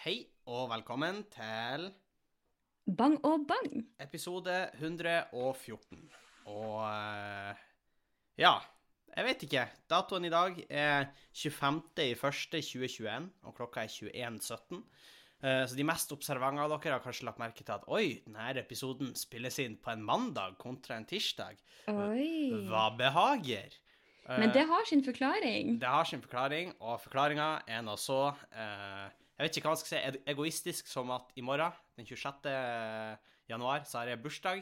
[0.00, 0.14] Hei
[0.48, 1.90] og velkommen til
[2.96, 3.82] Bang og bang.
[4.00, 5.98] episode 114.
[6.48, 7.60] Og eh,
[8.40, 8.54] ja,
[9.12, 9.66] jeg vet ikke.
[9.92, 14.80] Datoen i dag er 25.01.2021, og klokka er 21.17.
[15.44, 18.48] Eh, Så de mest observante av dere har kanskje lagt merke til at oi, denne
[18.64, 21.60] episoden spilles inn på en mandag kontra en tirsdag.
[21.92, 22.66] Oi.
[22.72, 23.76] Hva behager?
[24.30, 25.78] Men Eh, det har sin forklaring.
[25.80, 29.08] Det har sin forklaring, og forklaringa er nå så eh,
[29.40, 32.50] Jeg vet ikke hva jeg skal si, egoistisk som at i morgen, den 26.
[33.48, 34.60] januar, så har jeg bursdag.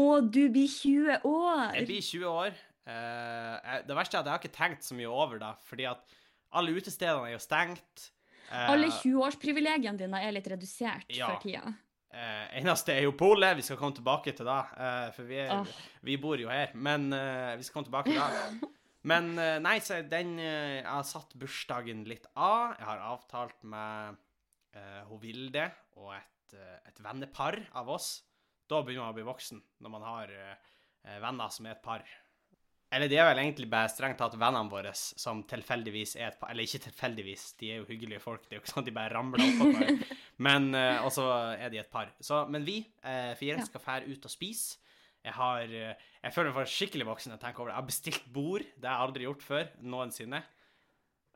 [0.00, 1.74] Å, du blir 20 år.
[1.76, 2.56] Jeg blir 20 år.
[2.88, 6.16] Eh, det verste er at jeg har ikke tenkt så mye over det, fordi at
[6.56, 8.06] alle utestedene er jo stengt.
[8.48, 11.28] Eh, Alle 20-årsprivilegiene dine er litt redusert Ja.
[11.28, 11.74] for tida.
[12.16, 13.56] eh, eneste er jo polet.
[13.60, 15.76] Vi skal komme tilbake til det, eh, for vi, er, oh.
[16.02, 16.72] vi bor jo her.
[16.74, 18.70] Men eh, vi skal komme tilbake til det.
[19.08, 22.74] Men eh, nei, så den eh, Jeg har satt bursdagen litt av.
[22.76, 24.18] Jeg har avtalt med
[24.76, 25.68] uh, hun Vilde
[26.00, 28.18] og et, uh, et vennepar av oss.
[28.70, 30.74] Da begynner man å bli voksen, når man har uh,
[31.22, 32.04] venner som er et par.
[32.90, 36.50] Eller de er vel egentlig bare strengt tatt vennene våre som tilfeldigvis er et par
[36.50, 38.44] Eller ikke tilfeldigvis, de er jo hyggelige folk.
[38.44, 40.18] Det er jo ikke sånn at de bare ramler oppå hverandre.
[40.46, 42.12] Men uh, også er de et par.
[42.20, 42.78] Så, men vi
[43.36, 44.78] fire skal fære ut og spise.
[45.24, 47.34] Jeg har eh, Jeg føler meg for skikkelig voksen.
[47.34, 47.76] Jeg tenker over det.
[47.76, 48.64] Jeg har bestilt bord.
[48.64, 49.68] Det har jeg aldri gjort før.
[49.84, 50.42] Noensinne.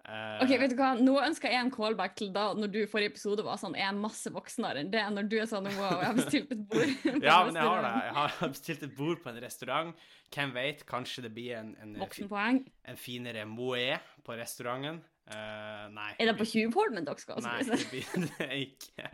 [0.05, 0.91] Uh, Ok, vet du hva?
[1.01, 3.87] Nå ønsker jeg en callback til da når du i forrige episode var sånn Jeg
[3.89, 6.93] er masse voksnere enn det, når du er sånn wow, jeg har bestilt et bord.
[7.25, 7.93] Ja, men jeg har det.
[8.03, 10.05] Jeg har bestilt et bord på en restaurant.
[10.35, 13.97] Hvem vet, kanskje det blir en, en, en finere moé
[14.27, 15.01] på restauranten.
[15.25, 16.11] Eh, nei.
[16.20, 17.41] Er det på Tjuvholmen dere skal?
[17.44, 17.78] Nei, spise?
[17.80, 19.11] det blir det ikke.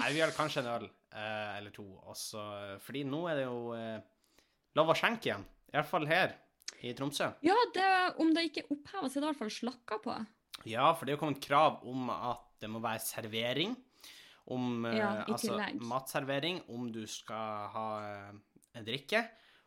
[0.00, 1.86] Nei, vi har kanskje en øl uh, eller to.
[2.12, 2.44] Også,
[2.84, 3.98] fordi nå er det jo uh,
[4.76, 5.46] lov å skjenke igjen.
[5.72, 6.36] I hvert fall her
[6.84, 7.30] i Tromsø.
[7.44, 7.90] Ja, det,
[8.22, 10.16] om det ikke er oppheva, så er det i hvert fall slakka på.
[10.68, 13.74] Ja, for det er jo kommet krav om at det må være servering.
[14.54, 18.34] Om eh, Ja, altså matservering, om du skal ha eh,
[18.76, 19.24] en drikke.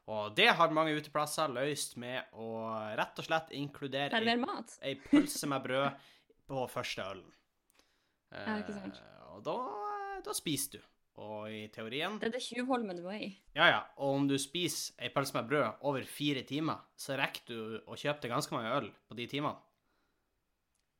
[0.07, 2.62] Og det har mange uteplasser løst med å
[2.95, 4.35] rett og slett inkludere ei,
[4.88, 6.06] ei pølse med brød
[6.47, 7.34] på første ølen.
[8.31, 9.01] Ja, ikke sant.
[9.03, 9.57] Eh, og da,
[10.23, 10.85] da spiser du.
[11.18, 13.29] Og i teorien Det er det Tjuvholmen du er i.
[13.57, 13.79] Ja, ja.
[13.97, 17.97] Og om du spiser ei pølse med brød over fire timer, så rekker du å
[17.97, 19.57] kjøpe deg ganske mange øl på de timene.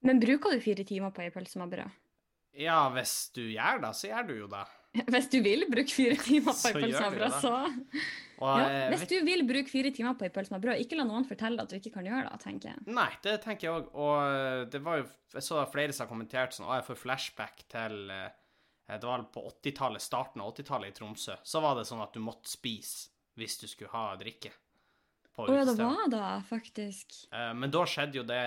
[0.07, 1.95] Men bruker du fire timer på ei pølse med brød?
[2.57, 4.66] Ja, hvis du gjør det, så gjør du jo det.
[5.13, 7.53] Hvis du vil bruke fire timer på ei pølse med brød, så
[8.37, 8.65] Og, ja.
[8.69, 11.25] eh, Hvis du vil bruke fire timer på ei pølse med brød, ikke la noen
[11.27, 12.83] fortelle at du ikke kan gjøre det, tenker jeg.
[12.97, 13.87] Nei, det tenker jeg òg.
[13.97, 17.01] Og eh, det var jo Jeg så flere som har kommentert sånn Å, jeg får
[17.01, 18.29] flashback til eh,
[18.93, 21.35] Det var på 80-tallet, starten av 80-tallet i Tromsø.
[21.43, 24.49] Så var det sånn at du måtte spise hvis du skulle ha drikke.
[25.37, 27.19] Å ja, det var det, faktisk.
[27.29, 28.39] Men da skjedde jo det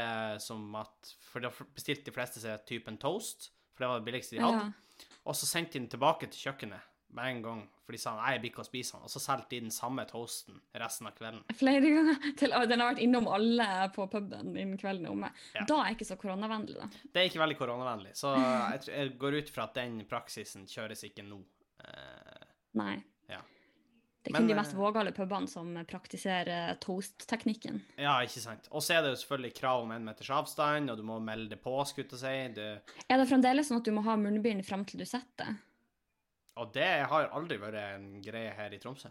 [0.42, 4.34] som at For da bestilte de fleste seg typen toast, for det var det billigste
[4.34, 4.64] de hadde.
[4.72, 4.89] Ja.
[5.28, 8.36] Og så sendte de den tilbake til kjøkkenet med en gang, for de sa nei,
[8.36, 9.02] jeg blir ikke å spise den.
[9.02, 11.40] Og så solgte de den samme toasten resten av kvelden.
[11.58, 12.20] Flere ganger.
[12.38, 13.66] Til, den har vært innom alle
[13.96, 15.30] på puben innen kvelden er omme.
[15.56, 15.64] Ja.
[15.66, 16.86] Da er det ikke så koronavennlig, da.
[17.10, 20.68] Det er ikke veldig koronavennlig, så jeg, tror- jeg går ut fra at den praksisen
[20.70, 21.40] kjøres ikke nå.
[21.82, 22.46] Eh,
[22.78, 22.94] Nei.
[24.20, 27.80] Det er Men, de mest eh, vågale pubene som praktiserer toast-teknikken.
[27.96, 28.68] ja, ikke sant.
[28.70, 31.54] Og så er det jo selvfølgelig krav om en meters avstand, og du må melde
[31.54, 32.60] det på, skulle jeg si.
[32.60, 32.94] Du...
[33.08, 35.56] Er det fremdeles sånn at du må ha munnbind fram til du setter det?
[36.60, 39.10] og det har aldri vært en greie her i Tromsø.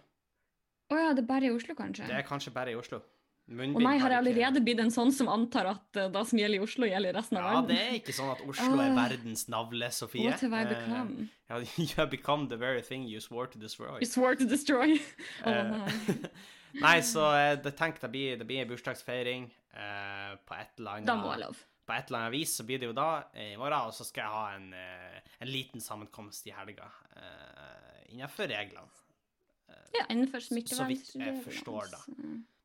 [0.89, 2.07] Å ja, det er bare i Oslo, kanskje?
[2.09, 3.01] Det er kanskje bare i Oslo.
[3.49, 6.37] Å Munnbind nei, har jeg allerede blitt en sånn som antar at uh, det som
[6.37, 7.69] gjelder i Oslo, gjelder i resten av Ja, verden?
[7.71, 8.97] det er ikke sånn at Oslo er Ah.
[9.07, 10.27] verdens navle, Sofie.
[10.29, 11.29] What have I Eh, become?
[11.49, 13.97] Ja, you have become the very thing you swore to destroy.
[13.99, 14.99] You swore to destroy.
[15.41, 16.29] Å Eh, nei.
[16.83, 20.99] Nei, så eh, det tenkte jeg blir, det blir en bursdagsfeiring uh, på et eller
[20.99, 21.57] annet Da må jeg lov.
[21.89, 24.05] På et eller annet vis så blir det jo da eh, i morgen, og så
[24.05, 26.85] skal jeg ha en, eh, en liten sammenkomst i helga
[27.19, 28.87] Uh, innenfor reglene.
[29.91, 30.55] Ja, innenfor Så
[30.87, 31.99] vidt jeg forstår da.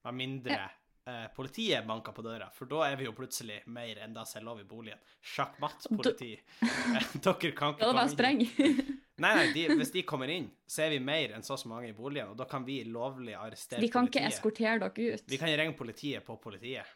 [0.04, 0.59] Med mindre
[1.06, 4.41] eh, politiet banker på døra, for da er vi jo plutselig mer enn det som
[4.41, 5.00] er lov i boligen.
[5.34, 6.34] Sjakkmatt-politi.
[7.24, 8.92] Dere kan ikke komme inn.
[9.15, 11.92] Nei, nei, de, hvis de kommer inn, så er vi mer enn så så mange
[11.92, 13.86] i boligen, og da kan vi lovlig arrestere politiet.
[13.86, 15.27] Vi kan ikke eskortere dere ut.
[15.30, 16.89] Vi kan ringe politiet på politiet.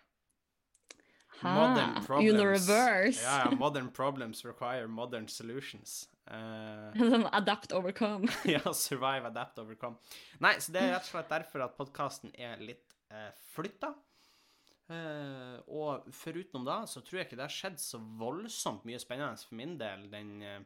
[1.38, 2.68] Ha, Modern in the problems.
[2.68, 3.22] reverse.
[3.22, 6.08] Ja, ja, modern problems require modern solutions.
[6.28, 8.28] Sånn adapt, overcome.
[8.44, 9.96] ja, survive, adapt, overcome.
[10.42, 13.94] Nei, så det er rett og slett derfor at podkasten er litt uh, flytta.
[14.88, 19.36] Eh, og foruten da, så tror jeg ikke det har skjedd så voldsomt mye spennende
[19.44, 20.62] for min del den, eh,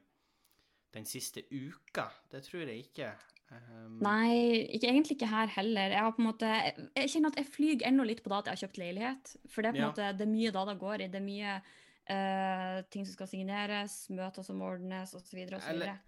[0.94, 2.06] den siste uka.
[2.31, 3.11] Det tror jeg ikke.
[3.53, 5.91] Um, Nei, ikke, egentlig ikke her heller.
[5.93, 8.39] Jeg, har på en måte, jeg, jeg kjenner at jeg flyr ennå litt på det
[8.39, 9.33] at jeg har kjøpt leilighet.
[9.50, 9.89] For det er Ja.
[9.91, 11.09] måte, det er mye da det går i.
[11.12, 15.43] Det er mye uh, ting som skal signeres, møter som ordnes, osv.
[15.59, 15.83] osv.
[15.83, 15.99] Da?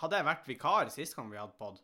[0.00, 1.78] Hadde jeg vært vikar sist gang vi hadde pod?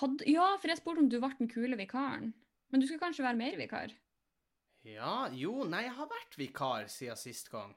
[0.00, 2.32] Hadde, Ja, for jeg spurte om du ble den kule vikaren.
[2.70, 3.90] Men du skulle kanskje være mer vikar?
[4.88, 7.72] Ja, jo, nei, jeg har vært vikar siden sist gang.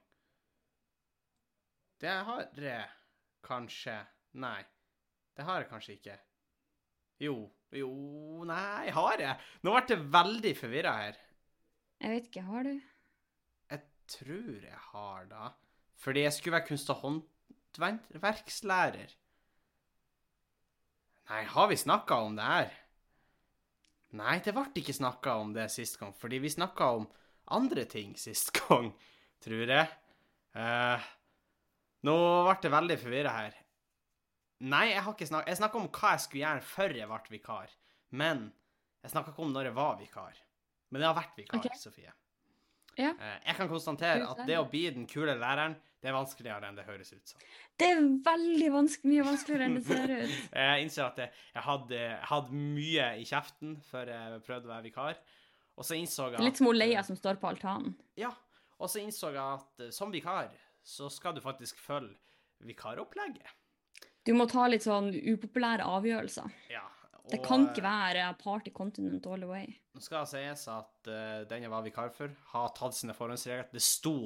[2.02, 2.86] Det har jeg
[3.46, 3.96] kanskje
[4.36, 4.62] Nei,
[5.38, 6.16] det har jeg kanskje ikke.
[7.24, 7.36] Jo,
[7.72, 7.90] jo,
[8.48, 9.36] nei, har jeg?
[9.64, 11.16] Nå ble jeg veldig forvirra her.
[12.04, 12.74] Jeg vet ikke, har du?
[13.72, 13.82] Jeg
[14.12, 15.46] tror jeg har, da.
[16.04, 19.10] Fordi jeg skulle være kunst- og håndverkslærer.
[21.30, 22.74] Nei, har vi snakka om det her?
[24.16, 27.07] Nei, det ble ikke snakka om det sist gang, fordi vi snakka om
[27.57, 28.92] andre ting sist gang,
[29.44, 29.88] tror jeg.
[30.56, 31.07] Eh,
[32.06, 32.18] nå
[32.48, 33.57] ble det veldig forvirra her.
[34.66, 37.33] Nei, jeg har ikke snakka Jeg snakka om hva jeg skulle gjøre før jeg ble
[37.33, 37.74] vikar,
[38.16, 38.45] men
[39.04, 40.38] jeg snakka ikke om når jeg var vikar.
[40.94, 41.75] Men jeg har vært vikar, Ok.
[41.81, 42.13] Sofie.
[42.97, 43.12] Ja.
[43.19, 46.75] Eh, Jeg kan konstatere at det å bli den kule læreren, det er vanskeligere enn
[46.77, 47.39] det høres ut som.
[47.80, 50.36] Det er veldig vanskelig, mye vanskeligere enn det ser ut.
[50.65, 51.31] Jeg innser at jeg,
[51.65, 55.18] hadde, hadde mye i kjeften før jeg prøvde å være vikar.
[55.75, 57.95] Og så innså jeg Litt som hun Leia som står på altanen.
[58.15, 58.30] Ja.
[58.80, 60.53] Og så innså jeg at eh, som vikar
[60.86, 62.13] så skal du faktisk følge
[62.63, 63.50] vikaropplegget.
[64.25, 66.53] Du må ta litt sånn upopulære avgjørelser.
[66.71, 66.86] Ja.
[67.31, 69.69] Det og, kan ikke eh, være party continent all the way.
[69.95, 73.72] Nå skal det sies at uh, den jeg var vikar for, har tatt sine forhåndsregler.
[73.74, 74.18] Det sto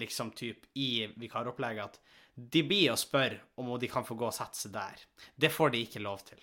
[0.00, 2.00] liksom typ i vikaropplegget at
[2.32, 5.04] de blir og spør om de kan få gå og sette seg der.
[5.36, 6.40] Det får de ikke lov til.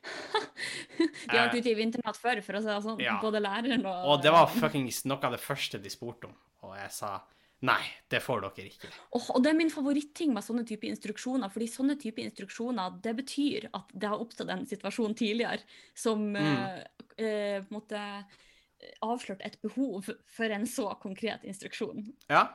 [1.00, 3.00] De har vært ute i vinternatt før, for å si det sånn.
[3.04, 3.18] Ja.
[3.20, 6.36] Både læreren og Og det var fuckings noe av det første de spurte om,
[6.66, 7.18] og jeg sa
[7.66, 8.88] nei, det får dere ikke.
[9.16, 13.12] Oh, og det er min favoritting med sånne type instruksjoner, fordi sånne type instruksjoner, det
[13.18, 15.60] betyr at det har oppstått en situasjon tidligere
[15.94, 16.38] som Mm.
[16.38, 22.06] eh, eh, på måte eh, avslørt et behov for en så konkret instruksjon.
[22.30, 22.46] Ja,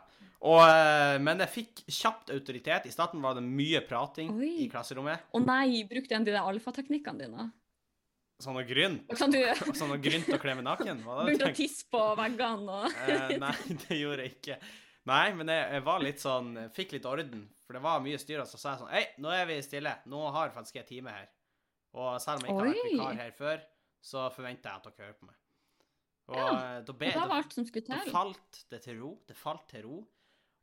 [0.42, 2.86] og, eh, men jeg fikk kjapt autoritet.
[2.86, 4.66] I starten var det mye prating Oi.
[4.66, 5.20] i klasserommet.
[5.34, 7.52] Å nei, brukte en de der alfateknikkene dine.
[8.44, 9.06] Sånn og grynt.
[9.10, 9.38] Og du
[9.80, 13.54] Sånn og grynt å kle meg naken, begynte å tisse på veggene og Eh, nei,
[13.86, 14.58] det gjorde jeg ikke.
[15.06, 18.40] Nei, men jeg, jeg var litt sånn Fikk litt orden, for det var mye styr.
[18.42, 19.94] og Så sa jeg sånn Hei, nå er vi stille.
[20.10, 21.28] Nå har faktisk jeg time her.
[21.96, 23.62] Og selv om jeg ikke har vært vikar her før,
[24.06, 25.38] så forventer jeg at dere hører på meg.
[26.26, 29.12] Og Ja, eh, da, be, da var alt som skulle da falt det til ro.
[29.30, 30.02] Det falt til ro.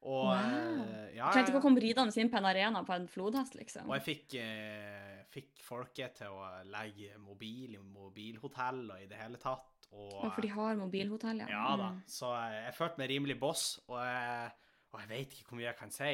[0.02, 0.34] Og Wow.
[0.34, 3.86] eh, ja, Trengte ikke å komme ridende inn på en arena på en flodhest, liksom.
[3.86, 9.20] Og jeg fikk, eh, fikk folket til å legge mobil i mobilhotell og i det
[9.22, 9.71] hele tatt.
[9.92, 11.48] Og, ja, for de har mobilhotell, ja.
[11.52, 12.02] ja da, Mm.
[12.08, 14.52] så jeg, følte meg rimelig boss, og jeg,
[14.92, 16.12] og jeg vet ikke hvor mye jeg kan si.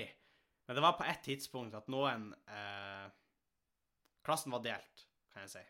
[0.66, 3.06] Men det var på et tidspunkt at noen eh,
[4.26, 5.62] Klassen var delt, kan jeg si.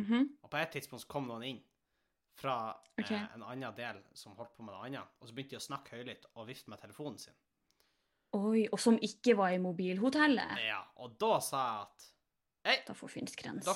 [0.00, 0.26] Mhm.
[0.42, 1.62] Og på et tidspunkt så kom noen inn
[2.36, 2.56] fra
[2.98, 3.16] okay.
[3.16, 5.64] eh, en annen del som holdt på med det andre, og så begynte de å
[5.68, 7.36] snakke høylytt og vifte med telefonen sin.
[8.32, 10.56] Oi, og som ikke var i mobilhotellet.
[10.64, 12.08] Ja, og da sa jeg at
[12.62, 12.76] Hei.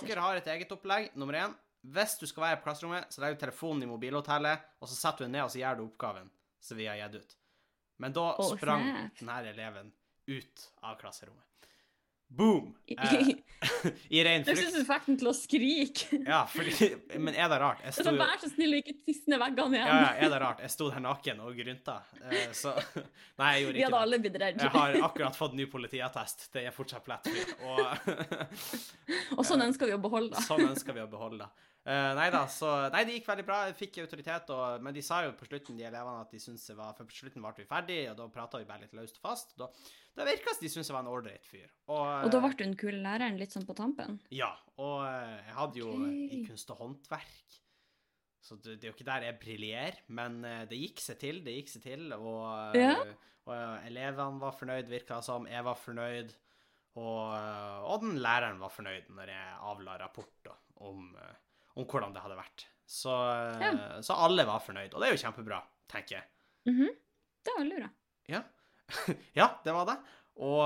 [0.07, 1.09] Dere har et eget opplegg.
[1.19, 1.55] Nummer én.
[1.95, 5.25] Hvis du skal være i klasserommet, så legger du telefonen i mobilhotellet, og så setter
[5.25, 6.31] du den ned, og så gjør du oppgaven
[6.67, 7.37] som vi har gitt ut.
[8.03, 8.89] Men da oh, sprang
[9.19, 9.93] denne eleven
[10.27, 11.47] ut av klasserommet.
[12.29, 12.73] Boom!
[12.87, 13.29] I, Eh,
[14.11, 16.19] I ren jeg syns du fikk den til å skrike.
[16.33, 16.89] Ja, fordi
[17.23, 17.85] Men er det rart?
[17.87, 19.87] Jeg sto Vær så snill å ikke tisse ned veggene igjen.
[19.87, 20.65] ja, ja, er det rart?
[20.67, 21.95] Jeg sto der naken og grynta.
[22.27, 22.75] Eh, så
[23.39, 24.67] Nei, jeg gjorde Vi hadde alle blitt redde.
[24.67, 26.49] Jeg har akkurat fått ny politiattest.
[26.53, 27.47] Det er fortsatt plettfri.
[27.71, 30.45] Og Og sånn ønsker vi å beholde det.
[30.51, 31.73] Sånn ønsker vi å beholde det.
[31.87, 33.59] Eh, nei da, så Nei, det gikk veldig bra.
[33.69, 36.65] Jeg fikk autoritet, og, men de sa jo på slutten, de elevene, at de syntes
[36.67, 39.21] det var For på slutten ble vi ferdig, og da prata vi bare litt løst
[39.21, 39.55] og fast.
[39.61, 39.69] Da,
[40.19, 41.69] da virka det som de syntes jeg var en ålreit fyr.
[41.87, 44.19] Og, Og da ble du den kule læreren litt sånn på tampen?
[44.35, 44.51] Ja.
[44.83, 46.27] Og eh, jeg hadde jo okay.
[46.27, 47.55] i kunst og håndverk
[48.45, 51.41] Så det, det er jo ikke der jeg briljerer, men eh, det gikk seg til.
[51.47, 52.43] Det gikk seg til, og,
[52.75, 52.99] eh, Ja.
[52.99, 55.47] og og elevene var fornøyd, virka som.
[55.47, 56.33] Jeg var fornøyd.
[56.97, 60.55] Og, eh, og den læreren var fornøyd når jeg avla rapport da,
[60.89, 61.35] om, eh,
[61.77, 62.67] om hvordan det hadde vært.
[62.87, 63.13] Så,
[63.61, 63.73] ja.
[64.07, 66.29] så alle var fornøyd, og det er jo kjempebra, tenker jeg.
[66.71, 66.93] Mhm.
[67.47, 67.89] Det var veldig bra.
[68.31, 68.43] Ja.
[69.41, 69.97] ja, det var det.
[70.43, 70.63] Og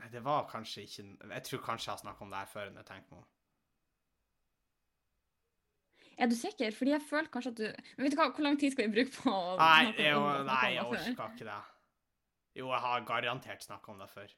[0.00, 2.70] Nei, det var kanskje ikke Jeg tror kanskje jeg har snakka om det her før
[2.70, 3.28] enn jeg tenker meg om.
[6.14, 6.74] Er du sikker?
[6.74, 8.96] Fordi jeg føler kanskje at du Men vet du hva, hvor lang tid skal vi
[8.98, 10.42] bruke på å Nei, jeg, det?
[10.48, 11.60] nei, jeg orka ikke det.
[12.54, 14.34] Jo, jeg har garantert snakka om det før.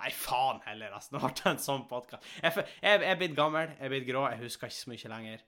[0.00, 1.14] Nei, faen heller, altså.
[1.14, 2.26] Nå ble det en sånn podkast.
[2.42, 5.44] Jeg, er- blitt gammel, jeg er blitt grå, jeg husker ikke så mye lenger.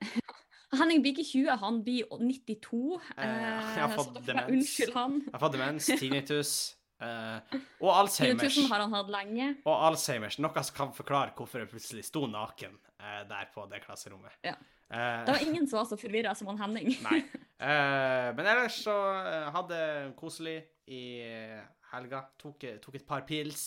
[0.76, 3.00] Henning blir ikke 20, han blir 92.
[3.16, 4.50] Eh, jeg har eh, fått demens.
[4.54, 5.20] Unnskyld han.
[5.26, 6.56] Jeg har fått demens, tinnitus,
[6.96, 8.38] Eh, og Alzheimers.
[8.40, 9.50] Tinnitusen har han hatt lenge.
[9.68, 13.82] Og Alzheimers, noe som kan forklare hvorfor jeg plutselig sto naken eh, der på det
[13.84, 14.32] klasserommet.
[14.40, 14.54] Ja.
[14.88, 16.94] Eh, Det var ingen som var så forvirra som han Henning.
[17.04, 17.18] Nei.
[17.56, 19.76] Eh, men ellers så eh, hadde
[20.16, 20.58] koselig
[20.92, 21.60] i eh,
[21.92, 22.18] helga.
[22.40, 23.62] Tok, tok et par pils.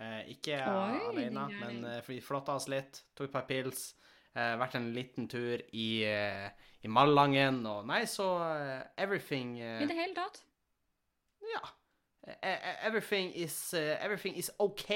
[0.00, 3.02] Eh, ikke Oi, alene, men uh, vi flotta oss litt.
[3.14, 3.90] Tok et par pils.
[4.32, 6.48] Eh, vært en liten tur i, eh,
[6.80, 10.40] i Malangen, og nei, så eh, everything eh, I det hele tatt.
[11.50, 11.60] Ja.
[12.24, 14.88] Eh, eh, Everything is, eh, everything is OK.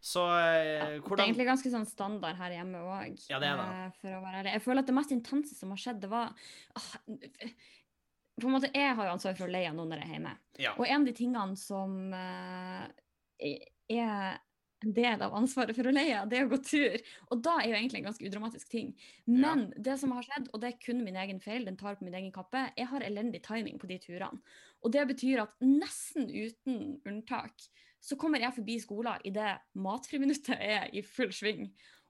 [0.00, 3.16] Så eh, Det er egentlig ganske sånn standard her hjemme òg.
[3.30, 3.88] Ja, det er det.
[4.02, 4.54] For å være ærlig.
[4.58, 6.32] Jeg føler at det mest intense som har skjedd, det var
[6.76, 6.92] ah,
[8.40, 10.38] På en måte, Jeg har jo ansvar for å leie noen når jeg er hjemme.
[10.60, 10.76] Ja.
[10.76, 13.54] Og en av de tingene som eh,
[13.90, 14.38] er
[14.80, 16.94] en del av ansvaret for å leie, det er å gå tur.
[17.34, 18.94] Og da er jo egentlig en ganske udramatisk ting.
[19.28, 22.06] Men det som har skjedd, og det er kun min egen feil, den tar på
[22.06, 24.40] min egen kappe, jeg har elendig timing på de turene.
[24.80, 27.60] Og det betyr at nesten uten unntak
[28.00, 31.66] så kommer jeg forbi skolen idet matfriminuttet er i full sving.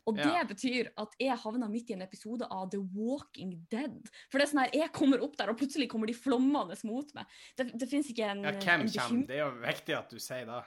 [0.06, 0.44] Og det Ja.
[0.44, 4.08] betyr at jeg havna midt i en episode av The Walking Dead.
[4.30, 7.14] For det er sånn her, jeg kommer opp der, og plutselig kommer de flommende mot
[7.14, 7.26] meg.
[7.56, 9.26] Det, det fins ikke en, ja, hvem en kommer?
[9.26, 10.62] Det er jo viktig at du sier det.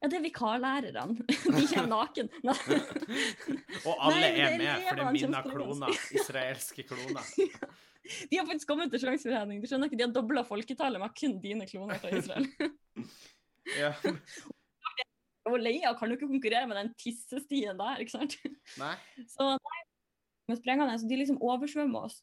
[0.00, 1.26] Ja, det er vikarlærerne.
[1.58, 2.30] De kommer naken.
[3.88, 5.98] Og alle Nei, er med, for det er mine kloner.
[6.16, 7.26] Israelske kloner.
[8.30, 9.60] De har faktisk kommet til sjanseforhandling.
[9.60, 12.48] Du skjønner ikke, De har dobla folketallet med kun dine kloner fra Israel.
[13.76, 13.92] Ja.
[15.50, 18.36] Og Leia kan jo ikke konkurrere med den tissestien der, ikke sant?
[18.80, 18.96] Nei.
[19.30, 19.78] Så nei,
[20.50, 22.18] med sprengene, så de liksom oversvømmer oss.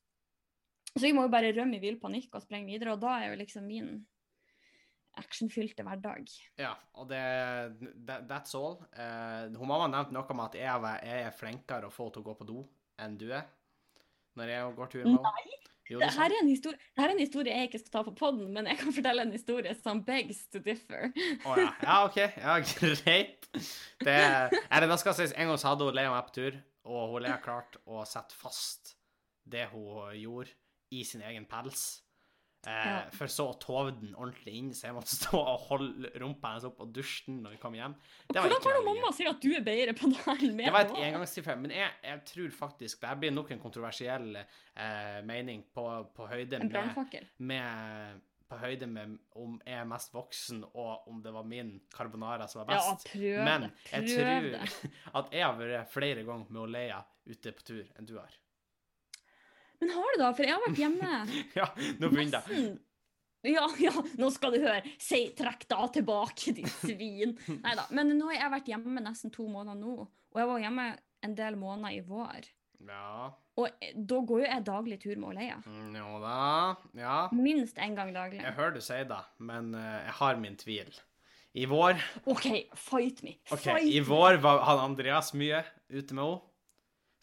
[0.97, 3.31] Så vi må jo bare rømme i vill panikk og sprenge videre, og da er
[3.31, 3.99] jo liksom min
[5.19, 6.29] actionfylte hverdag.
[6.61, 7.21] Ja, og det
[8.07, 8.77] that, That's all.
[8.93, 12.23] Uh, hun mamma nevnte noe om at jeg, er- jeg er flinkere å få til
[12.23, 12.61] å gå på do
[13.01, 13.45] enn du er.
[14.37, 15.57] Når jeg går tur med henne.
[15.87, 17.91] Jo, det er her er, en historie, det her er en historie jeg ikke skal
[17.93, 21.13] ta på podden, men jeg kan fortelle en historie som begs to differ.
[21.47, 21.67] Å ja.
[21.79, 22.17] ja, OK.
[22.43, 23.47] Ja, greit.
[24.03, 24.17] Det,
[24.67, 26.57] eller det skal sies, En gang så hadde hun Lea meg på tur,
[26.91, 28.97] og hun Lea klarte å sette fast
[29.47, 30.51] det hun gjorde,
[30.91, 31.85] i sin egen pels.
[32.67, 32.95] Eh, Ja.
[33.15, 36.65] For så å tove den ordentlig inn, så jeg måtte stå og holde rumpa hennes
[36.67, 37.93] opp og dusje den når vi kom hjem.
[38.27, 40.41] Det var Hvordan ikke kan mamma og si at du er bedre på det her
[40.49, 40.65] enn meg?
[40.67, 44.35] Det var et engangstilfelle, men jeg, jeg tror faktisk Det her blir nok en kontroversiell
[44.41, 45.85] eh, mening på,
[46.17, 51.17] på høyde En med, med på høyde med om jeg er mest voksen, og om
[51.23, 53.07] det var min carbonara som var Ja, best.
[53.11, 54.91] prøv Men jeg Prøv tror det.
[55.19, 58.31] at jeg har vært flere ganger med Oleia ute på tur enn du har.
[59.81, 60.33] Men har du da?
[60.33, 61.15] For jeg har vært hjemme
[61.59, 61.67] Ja,
[62.01, 62.61] nå begynner det.
[63.53, 64.81] ja, ja, nå skal du høre.
[65.01, 67.35] Si, trekk da tilbake, ditt svin.
[67.61, 67.85] Nei da.
[67.93, 70.07] Men nå har jeg vært hjemme nesten to måneder nå.
[70.33, 70.87] Og jeg var hjemme
[71.25, 72.49] en del måneder i vår.
[72.87, 73.29] Ja.
[73.57, 75.55] Og eh, da går jo jeg daglig tur med Oleia.
[75.65, 76.35] Mm, Jo da.
[76.97, 77.15] Ja.
[77.33, 78.41] Minst én gang daglig.
[78.43, 80.91] Jeg hører du sier det, men eh, jeg har min tvil.
[81.57, 81.97] I vår
[82.29, 82.45] OK,
[82.77, 83.37] fight me.
[83.49, 86.43] Fight I vår var han Andreas mye ute med henne.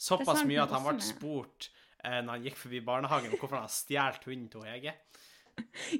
[0.05, 1.69] Såpass mye at han ble spurt
[2.05, 4.95] når han gikk forbi barnehagen hvorfor han har stjålet hunden til Hege.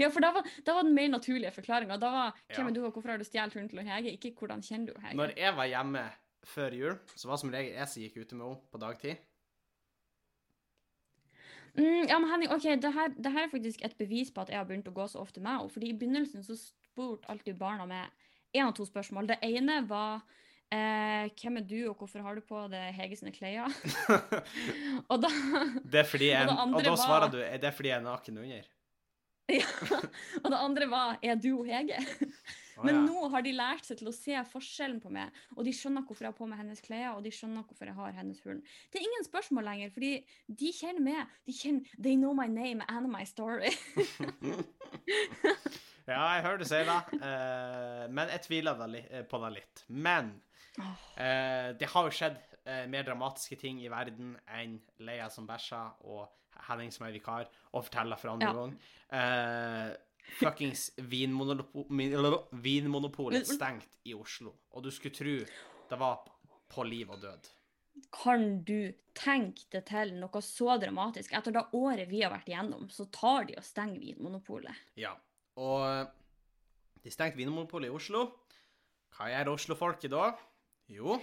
[0.01, 1.97] Ja, for da var, da var den mer naturlige forklaringa.
[2.03, 2.57] Da var Ja.
[2.57, 4.11] hvem er du, og hvorfor har du stjålet hunden til Hege?
[4.17, 5.15] Ikke hvordan kjenner du Hege?
[5.17, 6.03] Når jeg var hjemme
[6.45, 9.17] før jul, så var det som regel jeg som gikk ute med henne på dagtid.
[11.75, 14.51] Mm, ja, men Henning, ok, det her, det her er faktisk et bevis på at
[14.53, 15.71] jeg har begynt å gå så ofte med henne.
[15.75, 18.11] Fordi i begynnelsen så spurte alltid barna meg
[18.55, 19.27] én av to spørsmål.
[19.33, 20.23] Det ene var
[20.73, 23.69] eh, hvem er du, og hvorfor har du på deg Hege sine klær?
[25.11, 25.31] og da
[25.83, 28.39] Det er fordi jeg, Og og, da svarer du er det fordi jeg er naken
[28.45, 28.71] under.
[29.53, 29.67] ja,
[30.43, 32.01] Og det andre var er du Hege?
[32.75, 33.03] Å, Men ja.
[33.07, 36.27] nå har de lært seg til å se forskjellen på meg, og de skjønner hvorfor
[36.27, 38.59] jeg har på meg hennes klær, og de skjønner hvorfor jeg har hennes hull.
[38.91, 40.11] Det er ingen spørsmål lenger, fordi
[40.63, 41.37] de kjenner meg.
[41.47, 43.71] De kjenner They know my name and my story.
[46.09, 49.85] ja, jeg hører du sier det, eh, men jeg tviler eh, på deg litt.
[49.89, 50.35] Men
[51.79, 56.29] det har jo skjedd eh, mer dramatiske ting i verden enn Leia som bæsja og
[56.69, 58.53] Henning som er vikar, og forteller for andre Ja.
[58.55, 58.75] gang.
[59.11, 59.97] Eh,
[60.39, 65.35] fuckings vinmonopolet vinmonopol stengt i Oslo, og du skulle tro
[65.91, 66.23] det var
[66.71, 67.51] på liv og død.
[68.15, 71.33] Kan du tenke det til noe så dramatisk?
[71.37, 74.75] Etter det året vi har vært igjennom, så tar de og stenger Vinmonopolet.
[74.97, 75.13] Ja.
[75.57, 76.09] Og
[77.05, 78.25] de stengte Vinmonopolet i Oslo.
[79.15, 80.33] Hva gjør Oslo-folket da?
[80.89, 81.19] Jo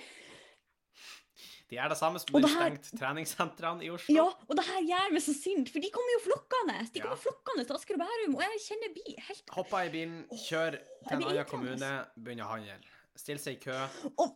[1.69, 4.13] De er det samme som de det her- treningssentrene i Oslo.
[4.15, 6.77] Ja, og det her gjør meg så sint, for de kommer jo flokkende!
[6.91, 7.03] De Ja.
[7.05, 10.17] kommer flokkende til Asker og Bærum, og jeg kjenner bi helt Hoppa i bilen,
[10.49, 10.71] kjør
[11.07, 12.75] til en annen kommune, begynner å handle.
[13.15, 13.77] Stille seg i kø.
[14.17, 14.33] Oh.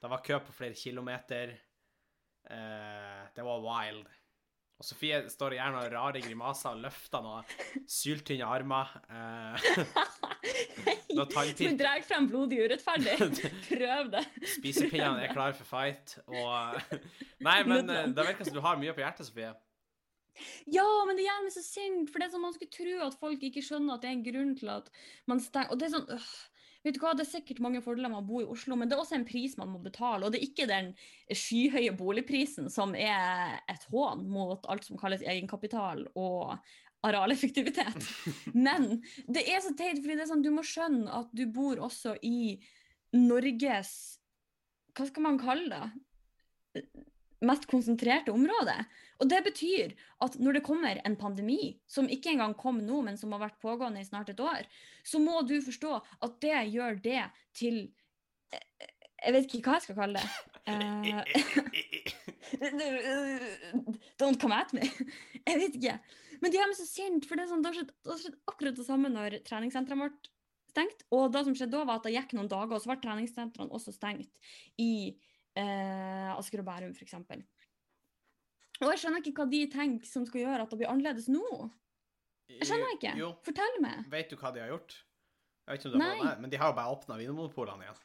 [0.00, 1.52] Det var kø på flere kilometer.
[2.50, 4.06] Eh, det var wild.
[4.78, 8.92] Og Sofie står og gjør noen rare grimaser og løfter noen syltynne armer.
[9.10, 9.70] Eh,
[11.18, 11.64] Nå tannpirk.
[11.64, 13.16] Du drar frem blodig urettferdig.
[13.72, 14.22] Prøv det.
[14.54, 16.78] Spisepinnene er klare for fight, og
[17.48, 19.50] Nei, men eh, det virker som du har mye på hjertet, Sofie.
[20.70, 23.18] Ja, men det gjør meg så sint, for det er sånn man skulle tro at
[23.18, 24.92] folk ikke skjønner at det er en grunn til at
[25.26, 26.28] man stenger Og det er sånn øh,
[26.88, 28.96] Vet du hva, Det er sikkert mange fordeler med å bo i Oslo, men det
[28.96, 30.24] er også en pris man må betale.
[30.24, 30.94] Og det er ikke den
[31.28, 36.56] skyhøye boligprisen som er et hån mot alt som kalles egenkapital og
[37.04, 38.08] arealeffektivitet.
[38.66, 41.78] Men det er så teit, fordi det er sånn, du må skjønne at du bor
[41.84, 42.56] også i
[43.14, 43.92] Norges
[44.96, 45.68] Hva skal man kalle
[46.74, 46.88] det?
[47.44, 48.74] mest konsentrerte område.
[49.18, 49.94] Og det betyr
[50.24, 53.58] at når det kommer en pandemi, som ikke engang kom nå, men som har vært
[53.62, 54.68] pågående i snart et år,
[55.06, 57.24] så må du forstå at det gjør det
[57.58, 57.88] til
[59.18, 60.28] Jeg vet ikke hva jeg skal kalle det.
[60.68, 61.22] Uh,
[64.20, 64.86] don't come at me.
[65.42, 65.98] Jeg vet ikke.
[66.38, 68.78] Men de gjør meg så sint, for det, sånn, det, har skjedd, har skjedd akkurat
[68.78, 70.30] det samme når treningssentrene ble
[70.70, 71.02] stengt.
[71.14, 73.74] Og det som skjedde da, var at det gikk noen dager, og så ble treningssentrene
[73.74, 74.92] også stengt i
[75.58, 77.16] eh, Asker og Bærum, f.eks.
[78.80, 81.44] Og jeg skjønner ikke hva de tenker som skal gjøre at det blir annerledes nå.
[82.48, 83.14] Jeg skjønner ikke.
[83.18, 84.04] Jo, Fortell meg.
[84.12, 84.94] vet du hva de har gjort?
[85.68, 87.84] Jeg vet ikke om du har fått med, men de har jo bare åpna vinmonopolene
[87.88, 87.98] igjen.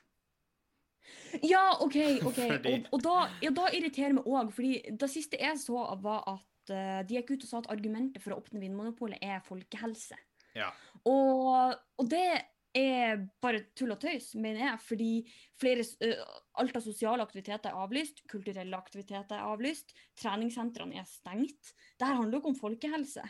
[1.43, 1.95] Ja, OK.
[2.29, 2.39] ok.
[2.39, 6.25] Fordi- Og, og da, ja, da irriterer meg òg, fordi det siste jeg så, var
[6.33, 10.17] at uh, de gikk ut og sa at argumentet for å åpne Vinmonopolet er folkehelse.
[10.57, 10.69] Ja.
[11.09, 12.27] Og, og det
[12.73, 15.11] er bare tull og tøys, mener jeg, fordi
[15.61, 15.85] flere,
[16.61, 21.73] alt av sosiale aktiviteter er avlyst, kulturelle aktiviteter er avlyst, treningssentrene er stengt.
[21.93, 23.25] Dette handler jo ikke om folkehelse.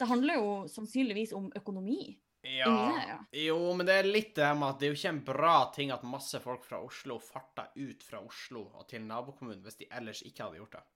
[0.00, 2.16] Det handler jo sannsynligvis om økonomi.
[2.42, 2.70] Ja.
[2.70, 3.18] Det, ja.
[3.50, 5.56] Jo, men det er litt det her med at det er jo ikke en bra
[5.76, 9.90] ting at masse folk fra Oslo farta ut fra Oslo og til nabokommunen hvis de
[9.92, 10.86] ellers ikke hadde gjort det.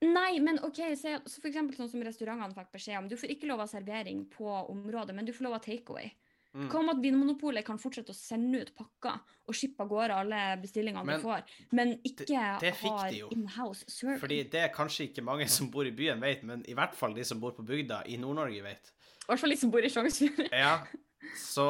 [0.00, 3.08] Nei, men OK, se, så for eksempel sånn som restaurantene fikk beskjed om.
[3.08, 6.08] Du får ikke lov av servering på området, men du får lov av takeaway.
[6.50, 6.66] Mm.
[6.66, 10.40] Hva om at Vinmonopolet kan fortsette å sende ut pakker og skippe av gårde alle
[10.58, 14.18] bestillingene Men de får, men ikke det det har de in-house serving?
[14.18, 17.14] Fordi det er kanskje ikke mange som bor i byen vet, men i hvert fall
[17.14, 18.90] de som bor på bygda i Nord-Norge vet.
[19.22, 20.50] I hvert fall de som bor i Sjongsfjord.
[20.50, 20.74] Ja,
[21.54, 21.68] så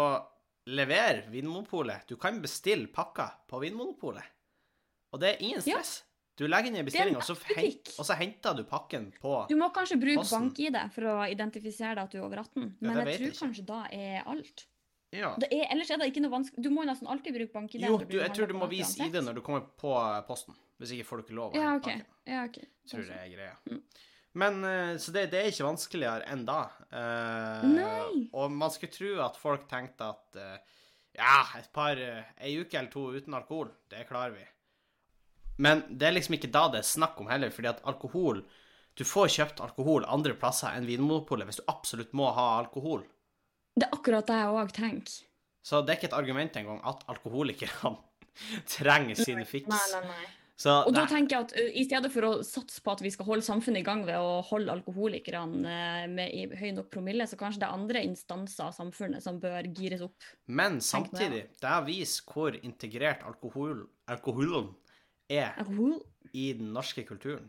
[0.70, 2.08] lever Vinmonopolet.
[2.08, 4.24] Du kan bestille pakker på Vinmonopolet.
[5.12, 5.76] Og det er ingen Ja.
[5.82, 6.04] stress.
[6.40, 9.50] Du legger inn en bestilling, og så, hent, og så henter du pakken på posten.
[9.52, 12.96] Du må kanskje bruke bank-ID for å identifisere deg at du er over 18, men
[12.96, 14.64] ja, jeg tror jeg kanskje da er alt.
[15.10, 15.32] Ja.
[15.42, 16.62] Det er, ellers er det ikke noe vanskelig.
[16.62, 17.82] Du må nesten alltid bruke bank-ID.
[17.88, 18.94] Jo, du, jeg tror du må vise.
[19.02, 19.94] ID når du kommer på
[20.28, 20.54] posten.
[20.80, 21.90] Hvis ikke får du ikke lov Ja, OK.
[22.30, 22.68] Ja, okay.
[22.88, 23.56] Tror det er greia.
[23.68, 23.82] Mm.
[24.40, 26.60] Men eh, Så det, det er ikke vanskeligere enn da.
[26.94, 28.22] Eh, Nei.
[28.38, 30.78] Og man skulle tro at folk tenkte at eh,
[31.18, 34.46] ja, et par eh, Ei uke eller to uten alkohol, det klarer vi.
[35.60, 38.44] Men det er liksom ikke da det er snakk om heller, fordi at alkohol
[38.96, 43.04] Du får kjøpt alkohol andre plasser enn Vinmonopolet hvis du absolutt må ha alkohol.
[43.76, 45.16] Det er akkurat det jeg òg tenker.
[45.62, 47.96] Så det er ikke et argument engang at alkoholikerne
[48.76, 49.70] trenger sine fiks.
[49.70, 50.28] Nei, nei, nei.
[50.60, 53.12] Så Og da tenker jeg at uh, i stedet for å satse på at vi
[53.14, 57.24] skal holde samfunnet i gang ved å holde alkoholikerne uh, med i høy nok promille,
[57.28, 60.28] så kanskje det er andre instanser av samfunnet som bør gires opp.
[60.52, 64.68] Men samtidig, det viser hvor integrert alkohol, alkoholen
[65.32, 65.96] er Alkohol?
[66.36, 67.48] i den norske kulturen.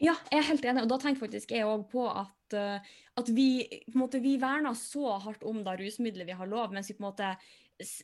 [0.00, 3.28] Ja, jeg er helt enig, og da tenker faktisk jeg òg på at, eh, at
[3.36, 6.88] vi på en måte, vi verner så hardt om det rusmiddelet vi har lov, mens
[6.88, 7.34] vi på en måte
[7.84, 8.00] s-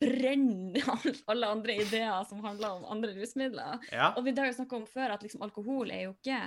[0.00, 0.82] brenner
[1.30, 3.78] alle andre ideer som handler om andre rusmidler.
[3.92, 6.38] Ja, Og vi har jo snakka om før at liksom, alkohol er jo ikke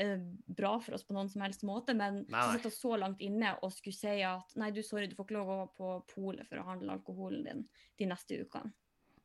[0.00, 0.16] eh,
[0.60, 2.56] bra for oss på noen som helst måte, men Nei, nei.
[2.56, 5.52] sitte så langt inne og skulle si at nei, du, sorry, du får ikke lov
[5.52, 7.64] å gå på polet for å handle alkoholen din
[8.00, 8.72] de neste ukene.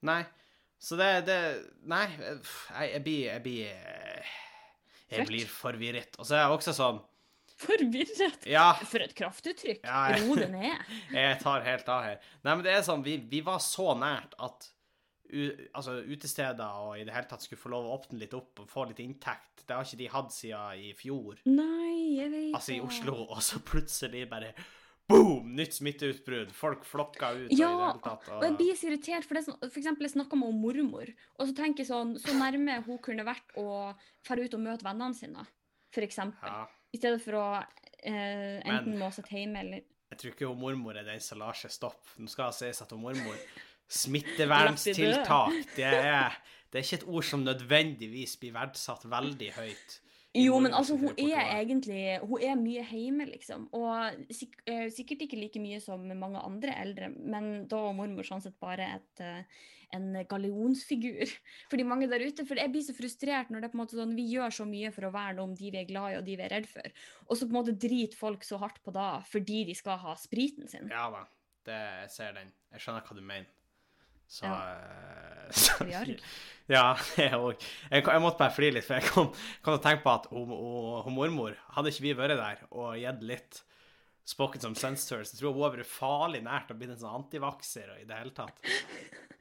[0.07, 0.23] nei.
[0.81, 1.35] Så det, det
[1.85, 3.90] Nei, jeg, blir Jeg blir eh,
[5.11, 6.15] Jeg blir forvirret.
[6.19, 7.01] Og så er jeg også sånn
[7.61, 8.45] Forvirret!
[8.49, 9.83] Ja, For et kraftuttrykk!
[9.85, 10.85] Ja, jeg- Ro det ned.
[11.13, 12.21] jeg tar helt av her.
[12.43, 14.69] Nei, men det er sånn Vi, vi var så nært at
[15.31, 15.45] u,
[15.77, 18.67] altså, utesteder og i det hele tatt skulle få lov å åpne litt opp og
[18.71, 19.61] få litt inntekt.
[19.67, 21.37] Det har ikke de hatt siden i fjor.
[21.47, 22.81] Nei, jeg vet Altså i.
[22.83, 24.49] Oslo, og så plutselig bare
[25.11, 25.51] boom!
[25.57, 26.51] Nytt smitteutbrudd.
[26.55, 27.53] Folk flokka ut.
[27.55, 30.13] Ja, og tatt, Og jeg blir så irritert, for det er sånn, for eksempel jeg
[30.15, 34.37] snakka med mormor, og så tenker jeg sånn, så nærme hun kunne vært å dra
[34.41, 35.47] ut og møte vennene sine,
[35.93, 36.51] for eksempel.
[36.51, 40.59] ja, I stedet for å eh, enten må sitte hjemme eller Jeg tror ikke hun
[40.59, 42.17] mormor er den som lar seg stoppe.
[42.19, 43.37] Nå skal det sies at hun mormor
[43.91, 46.35] Smitteverntiltak, det er,
[46.71, 49.97] det er ikke et ord som nødvendigvis blir verdsatt veldig høyt
[50.37, 53.67] Jo, men altså, hun er egentlig Hun er mye hjemme, liksom.
[53.75, 58.27] Og sik eh, sikkert ikke like mye som mange andre eldre, men da var mormor
[58.27, 59.67] sånn sett bare et, eh,
[59.97, 61.27] en gallionsfigur
[61.69, 62.45] for de mange der ute.
[62.47, 64.67] For jeg blir så frustrert når det er på en måte sånn, vi gjør så
[64.69, 66.69] mye for å verne om de vi er glad i og de vi er redd
[66.71, 69.99] for, og så på en måte driter folk så hardt på da fordi de skal
[70.05, 70.87] ha spriten sin.
[70.93, 71.25] Ja da,
[71.67, 72.55] det, jeg ser den.
[72.71, 73.51] Jeg skjønner hva du mener.
[74.31, 74.55] Så, Ja.
[74.71, 75.85] eh, så
[76.71, 77.59] Ja, jeg òg.
[77.91, 79.31] Jeg, jeg måtte bare flire litt, for jeg kom,
[79.65, 83.27] kom til å tenke på at hun, mormor Hadde ikke vi vært der og gitt
[83.27, 83.61] litt
[84.31, 87.15] spokken som sense så tror jeg hun har vært farlig nært å bli en sånn
[87.23, 88.61] antivakser i det hele tatt.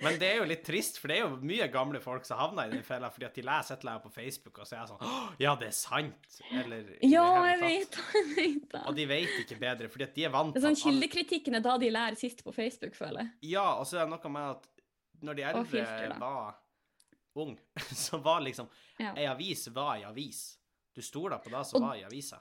[0.01, 2.71] Men det er jo litt trist, for det er jo mye gamle folk som havner
[2.71, 4.81] i den fella fordi at de leser et eller annet på Facebook, og så er
[4.81, 6.41] jeg sånn Ja, det er sant!
[6.63, 8.83] Eller Ja, jeg vet jeg vet det.
[8.89, 11.67] Og de vet ikke bedre, fordi at de er vant Det er sånn Kildekritikken er
[11.69, 13.33] da de lærer sist på Facebook, føler jeg.
[13.53, 14.69] Ja, og så er det noe med at
[15.23, 16.55] når de eldre filter, var
[17.41, 17.57] ung,
[18.05, 19.15] så var liksom Ja.
[19.17, 20.59] Ei avis var ei avis.
[20.95, 22.41] Du stola på det som var i avisa.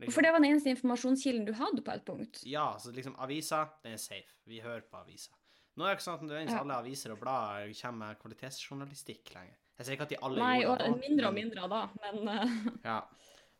[0.00, 0.14] Liksom.
[0.14, 2.40] For det var den eneste informasjonskilden du hadde på et punkt.
[2.48, 4.38] Ja, så liksom avisa, den er safe.
[4.48, 5.36] Vi hører på avisa.
[5.76, 6.62] Nå er det ikke sånn at nødvendigvis Ja.
[6.64, 9.58] alle aviser og blader kommer med kvalitetsjournalistikk lenger.
[9.78, 12.28] Jeg sier ikke at de alle Nei, gjorde det Nei, mindre og mindre da, men
[12.28, 12.56] eh,
[12.90, 12.98] Ja.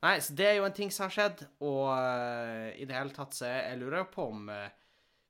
[0.01, 3.13] Nei, så det er jo en ting som har skjedd, og uh, i det hele
[3.13, 4.71] tatt så jeg, lurer jo på om eh,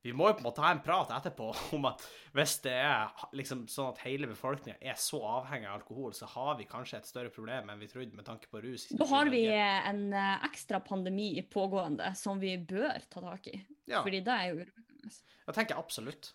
[0.05, 2.05] Vi må jo på en måte ha en prat etterpå om at
[2.37, 6.55] hvis det er liksom sånn at hele befolkninga er så avhengig av alkohol, så har
[6.61, 8.89] vi kanskje et større problem enn vi trodde med tanke på rus.
[8.97, 13.59] da har vi en eh, ekstra pandemi pågående som vi bør ta tak i.
[13.91, 15.13] Ja, Fordi det er jo urovekkende.
[15.47, 16.33] jeg tenker absolutt.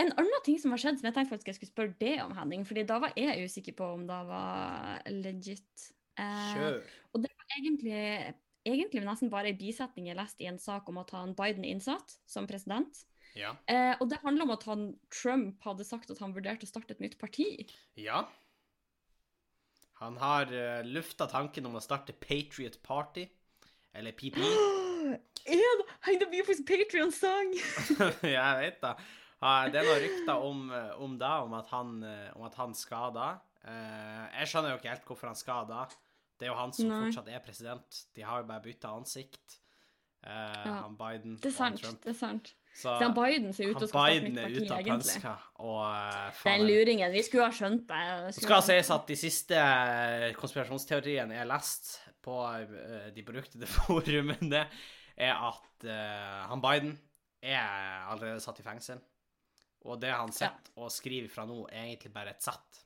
[0.00, 2.32] En annen ting som har skjedd, som jeg tenkte faktisk jeg skulle spørre det om,
[2.36, 5.88] Henning, fordi da var jeg usikker på om det var legit.
[6.20, 6.78] Eh, Kjør.
[7.56, 8.04] egentlig,
[8.66, 11.74] egentlig nesten bare en bisetning jeg leste i en sak om at han Biden er
[11.74, 13.04] innsatt som president.
[13.38, 13.54] Ja.
[13.70, 16.96] Eh, og det handler om at han, Trump hadde sagt at han vurderte å starte
[16.96, 17.48] et nytt parti.
[18.00, 18.24] Ja.
[20.00, 23.26] Han har uh, lufta tanken om å starte Patriot Party,
[23.92, 24.40] eller PP.
[24.40, 25.82] En?
[26.06, 27.52] Hei, det blir faktisk Patrion-sang!
[28.36, 28.94] jeg vet da.
[29.40, 32.74] Det er noen rykter om, eh, om det, om at han, eh, om at han
[32.76, 33.28] skal da.
[33.64, 35.86] Eh, jeg skjønner jo ikke helt hvorfor han skal da.
[36.40, 37.00] Det er jo han som Nei.
[37.04, 37.98] fortsatt er president.
[38.16, 39.58] De har jo bare bytta ansikt.
[40.20, 41.80] Uh, Ja, Han Biden Det er sant.
[41.80, 42.00] Trump.
[42.04, 42.50] det er sant.
[42.74, 45.14] Så Så han Biden ser ut til å starte er parti, ut av egentlig.
[45.16, 47.12] pønska, og uh, Den luringen.
[47.12, 48.02] Vi skulle ha skjønt det.
[48.26, 51.90] Det skal sies at de siste eh, konspirasjonsteoriene jeg har lest
[52.22, 54.66] på uh, de beruktede forumene,
[55.16, 55.88] er at
[56.48, 56.92] han Biden
[57.42, 59.00] er allerede satt i fengsel.
[59.88, 62.84] Og det han sitter og skriver fra nå, er egentlig bare et sett.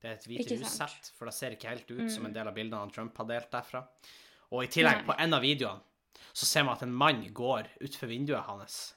[0.00, 2.26] Det er et Hvite hus-sett, for det ser ikke helt ut som Mm.
[2.26, 3.86] en del av bildene han Trump har delt derfra.
[4.52, 5.04] Og i tillegg, Nei.
[5.04, 5.80] på en av videoene,
[6.32, 8.94] så ser man at en mann går utfor vinduet hans.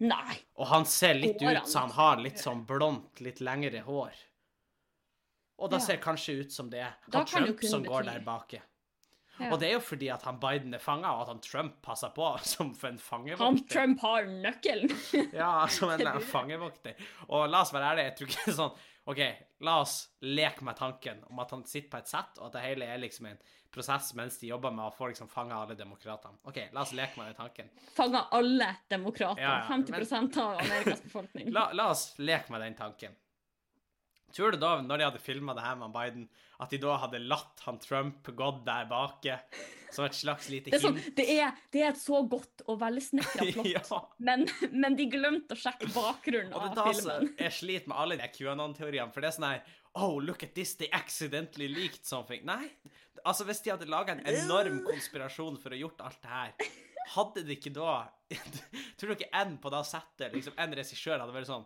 [0.00, 0.36] Nei.
[0.56, 4.12] Og han ser litt Går ut så han har litt sånn blondt, litt lengre hår.
[5.58, 5.80] Og da Ja.
[5.86, 8.62] ser kanskje ut som det er han Trump som går bety- der bake.
[9.40, 9.50] Ja.
[9.50, 12.12] Og det er jo fordi at han Biden er fanga, og at han Trump passer
[12.14, 13.00] på som en
[13.40, 13.60] Han.
[13.68, 14.92] Trump har nøkkelen.
[15.34, 16.94] Ja, som en fangevokter.
[17.28, 19.18] Og la oss være ærlige, jeg tror ikke det er sånn OK,
[19.60, 22.62] la oss leke med tanken om at han sitter på et sett, og at det
[22.64, 23.42] hele er liksom en
[23.74, 26.38] prosess mens de jobber med å få liksom fanga alle demokratene.
[26.48, 27.68] OK, la oss leke med den tanken.
[27.96, 29.42] Fanga alle demokrater.
[29.42, 31.52] Ja, ja, 50% av Amerikas befolkning.
[31.52, 33.18] La, la oss leke med den tanken.
[34.34, 36.24] Tror du da, når de hadde filma det her med Biden,
[36.60, 39.36] at de da hadde latt han Trump gått der bake
[39.94, 41.14] som et slags lite Det er, sånn, hint?
[41.18, 44.00] det, er, det er et så godt og velsnekra plott, Ja.
[44.26, 44.42] men,
[44.74, 47.30] men de glemte å sjekke bakgrunnen Og det er av da filmen.
[47.38, 50.72] jeg sliter med alle de QAnon-teoriene, for det er sånn her Oh, look at this,
[50.74, 52.40] they accidentally leaked something.
[52.42, 52.64] Nei,
[53.22, 56.72] altså hvis de hadde laga en enorm konspirasjon for å gjort alt det her,
[57.14, 57.92] hadde de ikke da
[58.98, 61.62] Tror du ikke en på da settet, liksom en regissør hadde vært sånn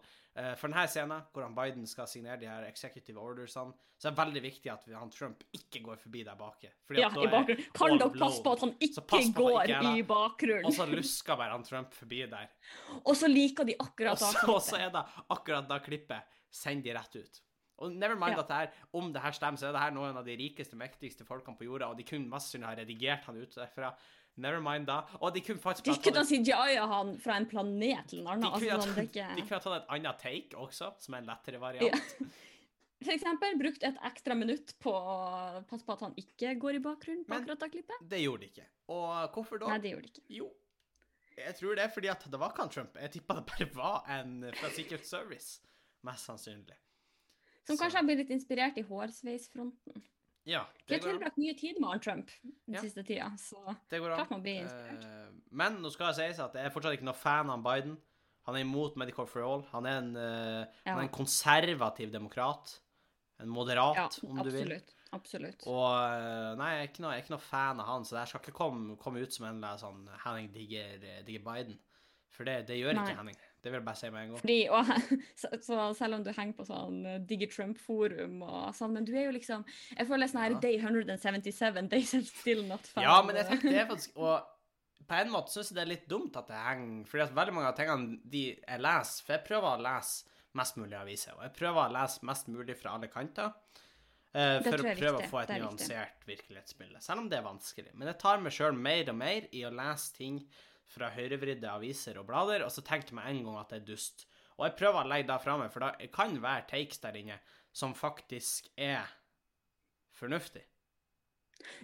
[0.61, 4.21] For denne scenen, hvor han Biden skal signere de her executive ordersene, så er det
[4.21, 6.71] veldig viktig at han Trump ikke går forbi der bake.
[6.95, 7.65] Ja, i bakgrunnen.
[7.75, 10.69] Kan dere passe på at han ikke han går ikke i bakgrunnen?
[10.69, 12.47] Og så lusker bare han Trump forbi der.
[13.03, 16.81] Og så liker de akkurat da da og så er det akkurat da klippet Send
[16.87, 17.43] de rett ut.
[17.79, 18.41] Og never mind Ja.
[18.41, 20.75] at det her, om det her stemmer, så er det her noen av de rikeste,
[20.77, 23.91] mektigste folkene på jorda, og de kunne mest sannsynlig ha redigert han ut derfra.
[24.39, 25.01] Never mind da.
[25.21, 28.51] Og de kunne faktisk De kunne ha CGI-a han fra en planet til en de
[28.53, 31.61] kunne, Altså, er de kunne ha tatt et annet take også, som er en lettere
[31.63, 32.15] variant.
[33.05, 36.83] For eksempel brukt et ekstra minutt på å passe på at han ikke går i
[36.83, 38.01] bakgrunnen på Men- akkurat det klippet.
[38.11, 38.67] Det gjorde de ikke.
[38.95, 39.69] Og hvorfor da?
[39.71, 40.25] Nei, det gjorde de ikke.
[40.41, 40.49] Jo,
[41.39, 42.97] jeg tror det er fordi at det var ikke han Trump.
[42.99, 45.61] Jeg tippa det bare var en fra Secret Service.
[46.07, 46.75] Mest sannsynlig.
[47.67, 50.03] Som Så- kanskje har blitt litt inspirert i hårsveisfronten.
[50.49, 51.19] Ja, det har går an.
[51.19, 52.81] tilbrakt mye tid med Arn Trump den Ja.
[52.81, 55.05] siste tida, så klart man blir inspirert.
[55.05, 57.99] Uh, men nå skal det sies at jeg er fortsatt ikke noe fan av Biden.
[58.49, 59.63] Han er imot Medical for all.
[59.75, 60.95] Han er en, uh, Ja.
[60.95, 62.79] han er en konservativ demokrat.
[63.41, 64.63] En moderat, Ja, om du vil.
[64.65, 64.95] absolutt.
[65.13, 65.63] Absolutt.
[65.67, 68.41] Og eh, nei, jeg er ikke noe, jeg noe fan av han, så det skal
[68.43, 71.79] ikke komme, komme ut som en eller annen sånn Henning digger, digger Biden.
[72.29, 73.37] For det, det gjør ikke Henning.
[73.59, 74.41] Det vil jeg bare si med en gang.
[74.41, 74.91] Fordi, og,
[75.41, 79.15] så, så selv om du henger på sånn eh, Digger Trump-forum og sånn, men du
[79.17, 79.65] er jo liksom
[79.97, 80.61] Jeg føler sånn her Ja.
[80.63, 83.05] Day 177, Days are still not found.
[83.07, 84.55] Ja, men jeg tenker det er faktisk Og
[85.09, 87.57] på en måte syns jeg det er litt dumt at det henger Fordi at veldig
[87.57, 91.45] mange av tingene de jeg leser For jeg prøver å lese mest mulig aviser, og
[91.45, 93.53] jeg prøver å lese mest mulig fra alle kanter.
[94.29, 95.27] Uh, for å prøve viktig.
[95.27, 97.01] å få et er nyansert virkelighetsbilde.
[97.05, 97.93] Selv om det er vanskelig.
[97.95, 100.41] Men jeg tar meg sjøl mer og mer i å lese ting
[100.89, 103.87] fra høyrevridde aviser og blader, og så tenkte jeg med en gang at det er
[103.93, 104.27] dust.
[104.59, 107.39] Og jeg prøver å legge det fra meg, for det kan være takes der inne
[107.77, 109.07] som faktisk er
[110.19, 110.65] fornuftig.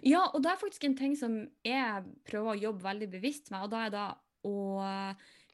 [0.07, 3.65] Ja, og det er faktisk en ting som jeg prøver å jobbe veldig bevisst med,
[3.67, 4.05] og da er det
[4.47, 4.55] å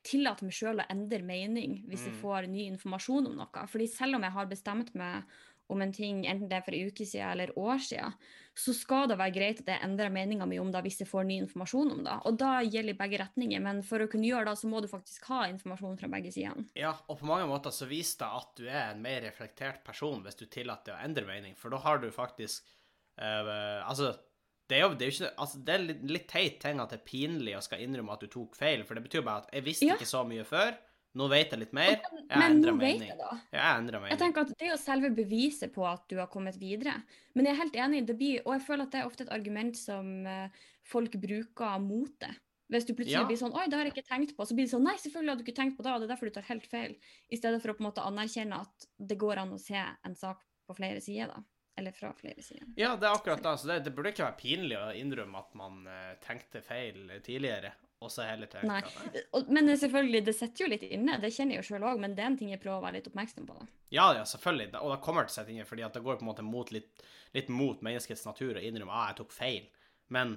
[0.05, 2.21] tillate meg sjøl å endre mening hvis jeg Mm.
[2.21, 3.67] får ny informasjon om noe.
[3.69, 5.23] Fordi selv om jeg har bestemt meg
[5.71, 8.15] om en ting, enten det er for en uke siden eller år siden,
[8.61, 11.23] så skal det være greit at jeg endrer meninga mi om det hvis jeg får
[11.29, 12.15] ny informasjon om det.
[12.27, 15.29] Og da gjelder begge retninger, men for å kunne gjøre det, så må du faktisk
[15.31, 16.65] ha informasjon fra begge sidene.
[16.75, 20.19] Ja, og på mange måter så viser det at du er en mer reflektert person
[20.25, 22.67] hvis du tillater å endre mening, for da har du faktisk
[23.21, 23.55] øh,
[23.87, 24.11] Altså,
[24.67, 26.91] det er jo, det er jo ikke Altså, det er litt, litt teit ting at
[26.91, 29.55] det er pinlig å skal innrømme at du tok feil, for det betyr bare at
[29.55, 29.95] jeg visste Ja.
[29.95, 30.75] ikke så mye før,
[31.17, 31.97] nå vet jeg litt mer,
[32.29, 32.79] jeg Men endrer mening.
[32.79, 33.09] vet mening.
[33.09, 33.31] jeg da.
[33.51, 36.57] Jeg endrer Jeg tenker at Det er jo selve beviset på at du har kommet
[36.59, 37.03] videre.
[37.35, 39.33] Men jeg er helt enig, det blir, og jeg føler at det er ofte et
[39.35, 40.49] argument som eh,
[40.83, 42.31] folk bruker mot det.
[42.71, 43.27] Hvis du plutselig Ja.
[43.27, 45.31] blir sånn 'oi, det har jeg ikke tenkt på', så blir det sånn 'nei, selvfølgelig
[45.33, 46.95] hadde du ikke tenkt på det', og det er derfor du tar helt feil.
[47.29, 50.15] I stedet for å på en måte anerkjenne at det går an å se en
[50.15, 51.43] sak på flere sider, da.
[51.79, 52.67] Eller fra flere sider.
[52.75, 53.53] Ja, det er akkurat det.
[53.57, 57.71] Så det, det burde ikke være pinlig å innrømme at man eh, tenkte feil tidligere,
[58.01, 59.43] og så heller tenke Nei.
[59.47, 62.25] Men selvfølgelig, det sitter jo litt inne, det kjenner jeg jo sjøl òg, men det
[62.25, 63.57] er en ting jeg prøver å være litt oppmerksom på.
[63.59, 63.67] da.
[63.93, 64.71] Ja, ja, selvfølgelig.
[64.81, 66.71] Og det kommer til å sitte inne, fordi at det går på en måte mot
[66.75, 67.05] litt,
[67.37, 69.69] litt mot menneskets natur å innrømme at ah, jeg tok feil.
[70.11, 70.35] Men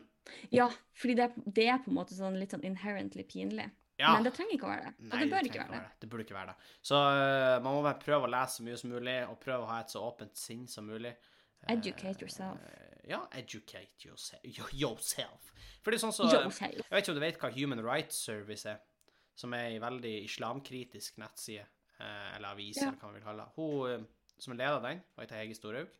[0.55, 3.73] Ja, fordi det, det er på en måte sånn litt sånn inherently pinlig.
[4.00, 4.12] Ja.
[4.16, 4.92] Men det trenger ikke å være det.
[4.94, 5.98] Og det bør trenger ikke være det.
[6.02, 6.72] Det burde ikke være det.
[6.90, 9.70] Så uh, man må bare prøve å lese så mye som mulig, og prøve å
[9.70, 11.12] ha et så åpent sinn som mulig.
[11.62, 12.64] Eh, Educate yourself.
[13.09, 14.42] Ja, educate yourself.
[14.72, 15.52] yourself.
[15.85, 16.61] For det er sånn så yourself.
[16.80, 18.80] Jeg vet ikke om du vet hva Human Rights Service er,
[19.37, 21.66] som er en veldig islamkritisk nettside,
[22.00, 22.88] uh, eller avis, Ja.
[22.90, 23.52] eller hva man vil kalle det.
[23.57, 24.11] Hun eh,
[24.42, 25.92] som er leder av den, hun heter Hege Storhaug,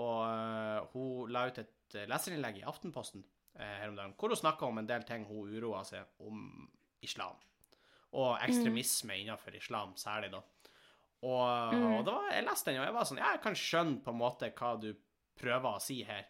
[0.00, 3.24] og eh, hun la ut et eh, leserinnlegg i Aftenposten
[3.58, 6.44] eh, her om dagen, hvor hun snakka om en del ting hun uroa seg om
[7.02, 7.36] islam.
[8.12, 10.40] Og ekstremisme innenfor islam, særlig, da.
[11.22, 11.94] Og, Mm.
[11.98, 14.18] og da, var, jeg leste den, og jeg var sånn jeg kan skjønne på en
[14.18, 14.94] måte hva du
[15.36, 16.24] prøver å si her.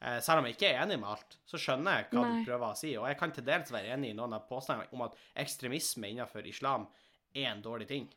[0.00, 2.38] Eh, selv om jeg ikke er enig med alt, så skjønner jeg hva Nei.
[2.40, 2.96] du prøver å si.
[2.96, 6.46] Og jeg kan til dels være enig i noen av påstandene om at ekstremisme innenfor
[6.46, 6.86] islam
[7.34, 8.08] er en dårlig ting.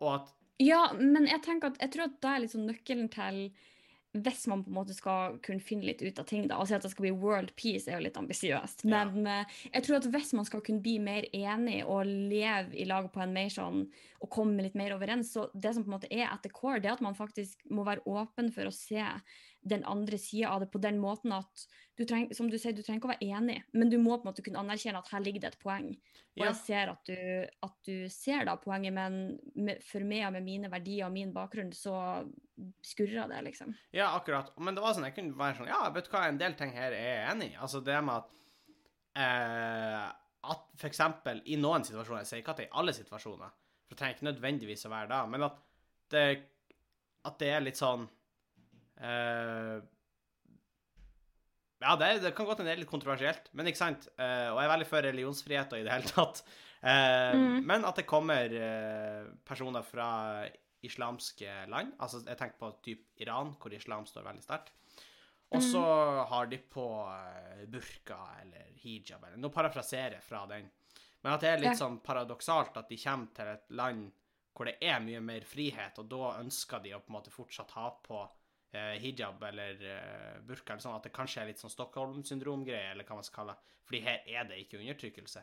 [0.00, 0.28] Og at
[0.62, 3.38] Ja, men jeg tenker at jeg tror at det er liksom nøkkelen til
[4.12, 6.74] hvis man på en måte skal kunne finne litt ut av ting, da, og si
[6.76, 8.84] at det skal bli world peace, er jo litt ambisiøst.
[8.84, 9.38] Men ja.
[9.70, 13.22] jeg tror at hvis man skal kunne bli mer enig og leve i lag på
[13.24, 13.86] en mer sånn,
[14.22, 16.78] og komme litt mer overens, så det som på en måte er at the core,
[16.82, 19.00] det er at man faktisk må være åpen for å se
[19.62, 21.66] den andre sida av det på den måten at
[21.98, 24.24] du trenger, som du sier, du trenger ikke å være enig, men du må på
[24.26, 25.90] en måte kunne anerkjenne at her ligger det et poeng.
[25.92, 26.48] Og Ja.
[26.48, 30.42] jeg ser at du, at du ser da poenget, men med, for meg og med
[30.46, 31.94] mine verdier og min bakgrunn, så
[32.82, 33.74] skurrer det, liksom.
[33.94, 34.50] Ja, akkurat.
[34.58, 36.72] Men det var sånn, jeg kunne være sånn Ja, vet du hva, en del ting
[36.74, 37.58] her er jeg enig i.
[37.60, 38.30] Altså det med at
[39.22, 40.08] eh,
[40.52, 43.52] At eksempel i noen situasjoner Jeg sier ikke at det er i alle situasjoner,
[43.86, 45.60] for det trenger ikke nødvendigvis å være da, men at
[46.10, 46.24] det
[47.28, 48.08] At det er litt sånn
[49.02, 49.80] eh,
[51.82, 54.04] Ja, det, det kan godt hende det er litt kontroversielt, men ikke sant?
[54.14, 56.44] Uh, og jeg er veldig for religionsfrihet og i det hele tatt.
[56.46, 57.60] Uh, Mm.
[57.66, 60.06] Men at det kommer uh, personer fra
[60.82, 64.72] islamske land, altså jeg tenker på typ Iran, hvor islam står veldig sterkt,
[65.54, 65.82] og så
[66.26, 66.86] har de på
[67.70, 70.66] burka eller hijab, eller noe parafraserer fra den.
[71.22, 71.80] Men at det er litt Ja.
[71.84, 74.10] sånn paradoksalt at de kommer til et land
[74.56, 77.70] hvor det er mye mer frihet, og da ønsker de å på en måte fortsatt
[77.78, 78.24] ha på
[79.02, 83.18] hijab eller eh, burka, eller sånn at det kanskje er litt sånn Stockholm-syndrom-greie, eller hva
[83.18, 83.76] man skal kalle det.
[83.88, 85.42] Fordi her er det ikke undertrykkelse,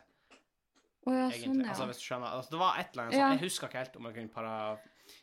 [1.06, 1.44] Å ja, egentlig.
[1.46, 1.68] sånn, ja.
[1.72, 2.32] Altså, hvis du skjønner.
[2.36, 3.20] Altså, det var et eller annet Ja.
[3.28, 4.54] sånn, Jeg husker ikke helt om jeg kunne para...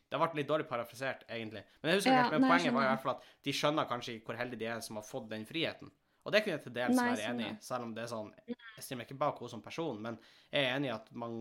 [0.09, 1.63] Det ble litt dårlig parafrisert, egentlig.
[1.81, 3.51] Men jeg husker Ja, ikke helt, men nei, poenget var i hvert fall at de
[3.53, 5.91] skjønner kanskje ikke hvor heldige de er som har fått den friheten.
[6.25, 7.59] Og det kunne jeg til dels være sånn, enig i, ja.
[7.61, 10.17] selv om det er sånn Jeg stiller meg ikke bak henne som person, men
[10.51, 11.37] jeg er enig i at man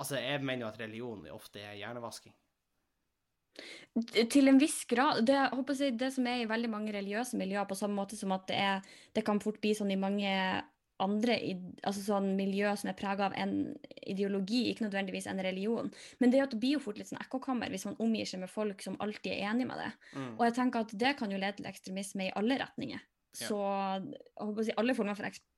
[0.00, 2.32] Altså, jeg mener jo at religion ofte er hjernevasking.
[4.30, 5.24] Til en viss grad.
[5.26, 8.46] Det, jeg det som er i veldig mange religiøse miljøer, på samme måte som at
[8.50, 10.34] det, er, det kan fort bli sånn i mange
[11.00, 11.36] andre
[11.86, 13.54] altså sånn miljø som er prega av en
[14.04, 15.88] ideologi, ikke nødvendigvis en religion.
[16.20, 18.52] Men det, at det blir jo fort litt sånn ekkokammer hvis man omgir seg med
[18.52, 19.90] folk som alltid er enig med det.
[20.12, 20.34] Mm.
[20.36, 23.00] Og jeg tenker at det kan jo lede til ekstremisme i alle retninger.
[23.36, 25.48] Så jeg håper å si, alle former for ekstremisme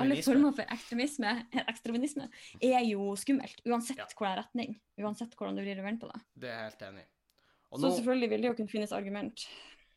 [0.00, 1.32] alle former for ekstremisme,
[1.68, 2.28] ekstremisme
[2.62, 4.06] er jo skummelt, uansett Ja.
[4.16, 4.76] hvordan retning.
[5.00, 6.20] Uansett hvordan du vrir og vender på det.
[6.34, 7.08] Det er jeg helt enig i.
[7.70, 9.44] Så nå, selvfølgelig vil det jo kunne finnes argument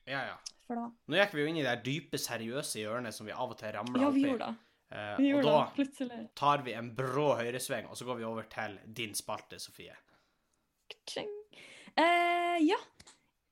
[0.06, 0.36] ja, ja.
[0.68, 0.84] for det.
[1.10, 3.72] nå gikk vi jo inn i det dype, seriøse hjørnet som vi av og til
[3.74, 4.28] ramler Ja, opp vi i.
[4.30, 4.70] gjorde det.
[4.94, 6.20] Eh, Vi og da det, plutselig.
[6.38, 9.96] tar vi en brå høyresving, og så går vi over til din spalte, Sofie.
[11.10, 11.32] Tjing.
[11.98, 12.78] Eh, ja.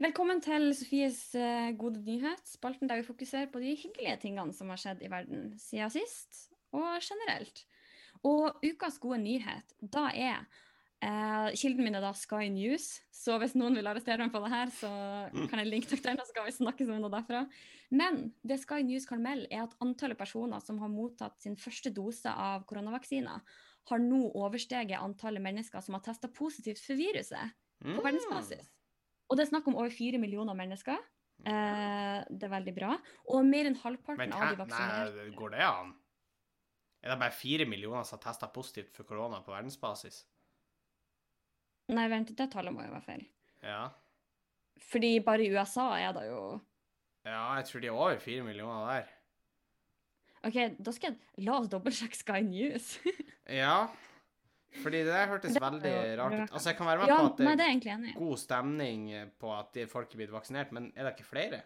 [0.01, 4.71] Velkommen til Sofies eh, gode nyhet, spalten der vi fokuserer på de hyggelige tingene som
[4.73, 7.61] har skjedd i verden siden sist, og generelt.
[8.25, 10.39] Og ukas gode nyhet, da er
[11.05, 14.51] eh, Kilden min er da Sky News, så hvis noen vil arrestere meg på det
[14.55, 14.89] her, så
[15.51, 17.45] kan jeg linke dere der, og så kan vi snakke om noe derfra.
[17.93, 21.93] Men det Sky News kan melde, er at antallet personer som har mottatt sin første
[21.93, 23.45] dose av koronavaksiner,
[23.91, 27.95] har nå oversteget antallet mennesker som har testa positivt for viruset Mm.
[27.97, 28.69] på verdensbasis.
[29.31, 30.99] Og det er snakk om over fire millioner mennesker.
[31.47, 32.95] Eh, det er veldig bra.
[33.33, 35.93] Og mer enn halvparten Men av de vaksinerte Nei, går det an?
[37.01, 40.19] Er det bare fire millioner som har testa positivt for korona på verdensbasis?
[41.95, 43.23] Nei, vent, det tallet må jo være feil.
[43.65, 43.87] Ja.
[44.91, 46.43] Fordi bare i USA er det jo
[47.25, 49.09] Ja, jeg tror de er over fire millioner der.
[50.45, 52.95] OK, da skal jeg La oss dobbeltsjekke Sky News.
[53.51, 53.89] Ja.
[54.79, 56.53] Fordi det der hørtes Det veldig rart ut.
[56.53, 59.03] Altså, jeg kan være med ja, på at det nei, det er god stemning
[59.41, 61.61] på at folk er blitt vaksinert, men er det ikke flere?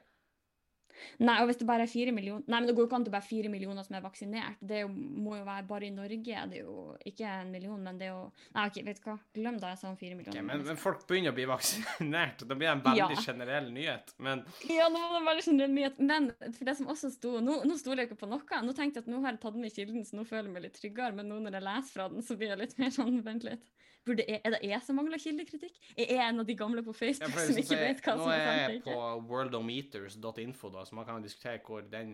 [1.20, 3.06] Nei, og hvis det bare er fire millioner Nei, men det går jo ikke an
[3.08, 4.58] til bare fire millioner som er vaksinert.
[4.62, 6.18] Det er jo, må jo være bare i Norge.
[6.52, 9.18] Det er jo ikke en million, men det er jo Nei, OK, vet du hva.
[9.36, 10.40] Glem da jeg sa fire millioner.
[10.42, 13.24] Ok, men, men folk begynner å bli vaksinert, og da blir det en veldig Ja.
[13.28, 14.14] generell nyhet.
[14.20, 16.00] Men Ja, nå var det veldig generell nyhet.
[16.00, 18.62] Men for det som også sto Nå, nå stoler jeg ikke på noe.
[18.66, 20.64] Nå tenkte jeg at nå har jeg tatt med kilden, så nå føler jeg meg
[20.70, 21.16] litt tryggere.
[21.18, 23.68] Men nå når jeg leser fra den, så blir jeg litt mer sånn Vent litt.
[24.06, 25.78] Burde er det jeg som mangler kildekritikk?
[25.98, 28.42] Er jeg en av de gamle på Facebook ja, som ikke vet hva som er
[28.44, 28.98] som er er jeg på
[29.32, 32.12] worldometers.info, da, så man kan diskutere hvor, den,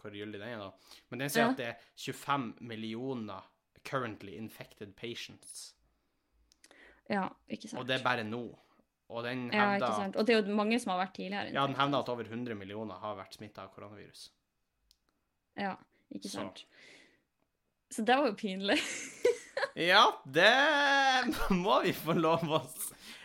[0.00, 0.58] hvor gyldig den er.
[0.58, 0.96] da.
[1.12, 1.50] Men den sier Ja.
[1.52, 3.46] at det er 25 millioner
[3.86, 5.74] currently infected patients.
[7.08, 7.80] Ja, ikke sant.
[7.80, 8.42] Og det er bare nå.
[9.10, 10.16] Og den ja, ikke sant.
[10.16, 11.52] Og det er jo mange som har vært tidligere.
[11.54, 14.28] ja, den hevder at over 100 millioner har vært smitta av koronavirus.
[15.58, 15.76] Ja,
[16.14, 16.36] ikke Så.
[16.42, 16.64] sant.
[17.90, 18.78] Så det var jo pinlig.
[19.90, 20.50] Ja, det
[21.54, 22.62] må vi få lov å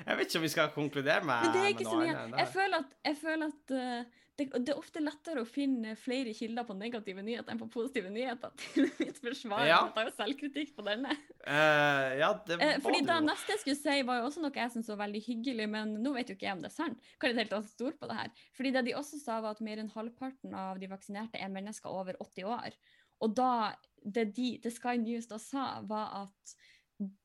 [0.05, 2.27] Jeg vet ikke om vi skal konkludere med, Men det er ikke så mye.
[2.37, 6.33] Jeg føler at, jeg føler at uh, det, det er ofte lettere å finne flere
[6.35, 8.51] kilder på negative nyheter enn på positive nyheter.
[8.73, 9.63] Til mitt forsvar.
[9.63, 9.77] Ja.
[9.85, 11.15] Jeg tar jo selvkritikk på denne.
[11.45, 14.73] Uh, ja, det var fordi det neste jeg skulle si, var jo også noe jeg
[14.73, 17.09] syntes var veldig hyggelig, men nå vet jo ikke jeg om det er sant.
[17.15, 18.43] Hva er det helt stort stor på det her?
[18.59, 21.95] Fordi det de også sa, var at mer enn halvparten av de vaksinerte er mennesker
[21.95, 22.79] over 80 år.
[23.25, 26.55] Og da, det, de, det Sky News da sa, var at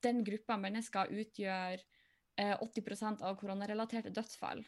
[0.05, 1.81] den gruppa mennesker utgjør
[2.41, 4.65] eh, 80% av koronarelaterte dødsfall.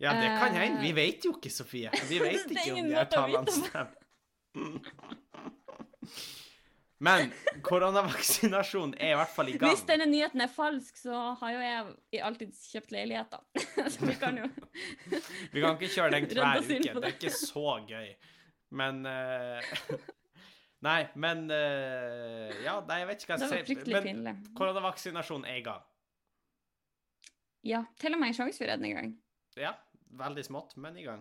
[0.00, 0.84] Ja, det kan eh, hende.
[0.84, 1.90] Vi vet jo ikke, Sofie.
[2.12, 3.96] Vi vet ikke om de her tallene stemmer.
[7.00, 7.30] Men
[7.64, 9.72] koronavaksinasjon er i hvert fall i gang.
[9.72, 13.40] Hvis denne nyheten er falsk, så har jo jeg alltid kjøpt leiligheter.
[13.94, 14.50] så vi kan jo
[15.54, 16.76] Vi kan ikke kjøre den hver uke.
[16.76, 18.10] Det er ikke så gøy.
[18.70, 19.60] Men uh,
[20.86, 23.72] Nei, men uh, Ja, nei, jeg vet ikke hva jeg sier skal si.
[23.74, 24.34] fryktelig Men pinlig.
[24.56, 25.82] koronavaksinasjon er i gang.
[27.66, 29.10] Ja, til og med en sjanse for redning en gang.
[29.60, 29.74] Ja,
[30.16, 31.20] veldig smått, men i gang.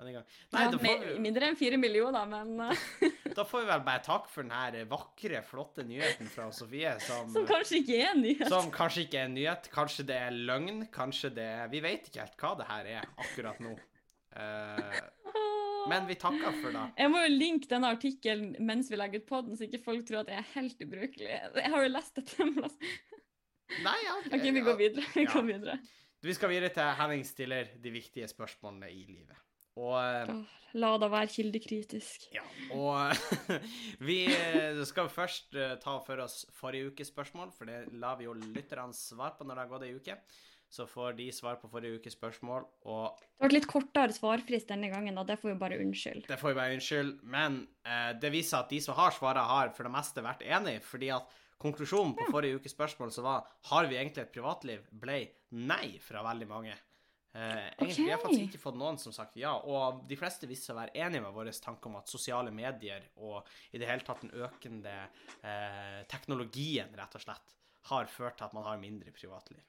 [0.00, 0.26] Men i gang.
[0.52, 2.82] Nei, Ja, mer- vi, Mindre enn fire millioner, men eh,
[3.36, 7.30] da får vi vel bare takke for den her vakre, flotte nyheten fra Sofie, som,
[7.36, 8.48] som kanskje ikke er en nyhet.
[8.52, 9.70] som kanskje ikke er en nyhet.
[9.72, 10.84] Kanskje det er løgn.
[10.92, 13.76] Kanskje det Vi vet ikke helt hva det her er akkurat nå.
[14.36, 15.00] Eh,
[15.90, 16.82] men vi takker for det.
[17.00, 20.22] Jeg må jo linke denne artikkelen mens vi legger ut poden, så ikke folk tror
[20.22, 21.30] at jeg er helt ubrukelig.
[21.30, 22.76] Jeg har jo lest dette en plass.
[23.84, 25.06] Nei, ja, OK, vi går videre.
[25.14, 25.32] Vi Ja.
[25.32, 25.78] går videre.
[26.22, 29.38] Vi skal videre til Henning stiller de viktige spørsmålene i livet.
[29.80, 30.32] Og eh,
[30.74, 32.26] La det være kildekritisk.
[32.34, 32.42] Ja,
[32.76, 33.14] og
[34.08, 38.34] vi eh, skal først ta for oss forrige ukes spørsmål, for det lar vi jo
[38.36, 40.18] lytterne svar på når det har gått ei uke.
[40.70, 44.86] Så får de svar på forrige ukes spørsmål, og Det ble litt kortere svarfrist denne
[44.92, 46.28] gangen, og det får vi bare unnskylde.
[46.28, 47.26] det får vi bare unnskylde.
[47.26, 50.76] Men eh, det viser at de som har svaret, har for det meste vært enig,
[50.86, 51.26] fordi at
[51.60, 55.18] konklusjonen på forrige ukes spørsmål som var har vi egentlig et privatliv, ble
[55.58, 56.76] nei fra veldig mange.
[57.32, 60.70] Eh, egentlig, Vi har faktisk ikke fått noen som sagt ja, og de fleste viste
[60.70, 64.02] seg å være enige med vår tanke om at sosiale medier og i det hele
[64.06, 64.94] tatt den økende
[65.42, 67.54] eh, teknologien, rett og slett,
[67.90, 69.62] har ført til at man har mindre privatliv.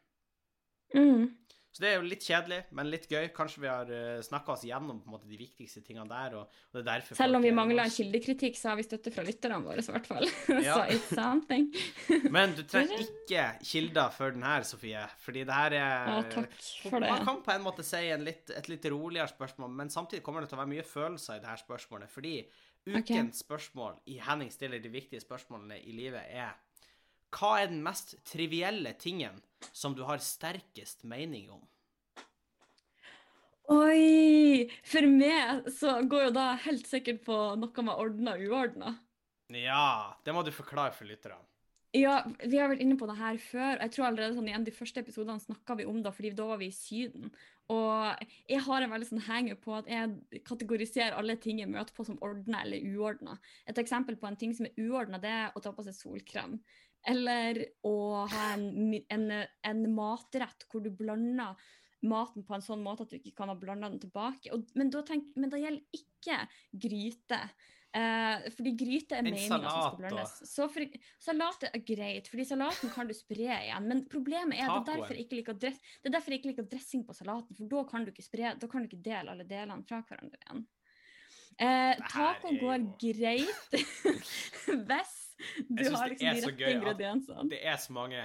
[0.96, 1.30] Mm.
[1.72, 3.30] Så det er jo litt kjedelig, men litt gøy.
[3.32, 6.34] Kanskje vi har uh, snakka oss gjennom på en måte, de viktigste tingene der.
[6.42, 9.24] Og, og det Selv om vi er mangler en kildekritikk, så har vi støtte fra
[9.24, 10.28] lytterne våre, i hvert fall.
[10.62, 10.76] Ja.
[10.76, 11.70] så it's something.
[12.36, 15.06] Men du trenger ikke kilder for den her, Sofie.
[15.24, 16.58] Fordi det her er Ja, takk
[16.90, 17.14] for det.
[17.14, 20.44] Man kan på en måte si en litt, et litt roligere spørsmål, men samtidig kommer
[20.44, 22.12] det til å være mye følelser i det her spørsmålet.
[22.12, 22.34] Fordi
[22.92, 26.52] ukens spørsmål i Henning stiller de viktige spørsmålene i livet er
[27.32, 29.40] Hva er den mest trivielle tingen
[29.72, 31.62] som du har sterkest mening om?
[33.72, 34.68] Oi!
[34.84, 38.98] For meg så går jo da helt sikkert på noe med ordna og uordna.
[39.56, 41.40] Ja, det må du forklare for lytterne.
[41.92, 43.80] Ja, vi har vært inne på det her før.
[43.82, 46.62] Jeg tror allerede sånn igjen de første episodene snakka vi om det, fordi da var
[46.62, 47.34] vi i Syden.
[47.72, 51.96] Og jeg har en veldig sånn hanger på at jeg kategoriserer alle ting jeg møter
[51.96, 53.36] på som ordna eller uordna.
[53.68, 56.62] Et eksempel på en ting som er uordna, det er å ta på seg solkrem.
[57.10, 61.58] Eller å ha en, en, en matrett hvor du blander
[62.02, 64.52] maten på en sånn måte at du ikke kan ha blanda den tilbake.
[64.56, 66.40] Og, men, da tenk, men det gjelder ikke
[66.86, 67.40] gryte.
[67.92, 70.36] Eh, fordi gryte er En meninga som skal blandes.
[70.48, 73.90] Så for, salat er greit, fordi salaten kan du spre igjen.
[73.90, 77.58] Men problemet er det er liker det er derfor jeg ikke liker dressing på salaten,
[77.58, 80.40] for da kan du ikke spre, da kan du ikke dele alle delene fra hverandre
[80.42, 80.64] igjen.
[81.62, 83.76] Eh, taco går greit
[84.88, 85.18] hvis
[85.68, 87.50] du har det liksom de så rette ingrediensene.
[87.52, 88.24] Det er så mange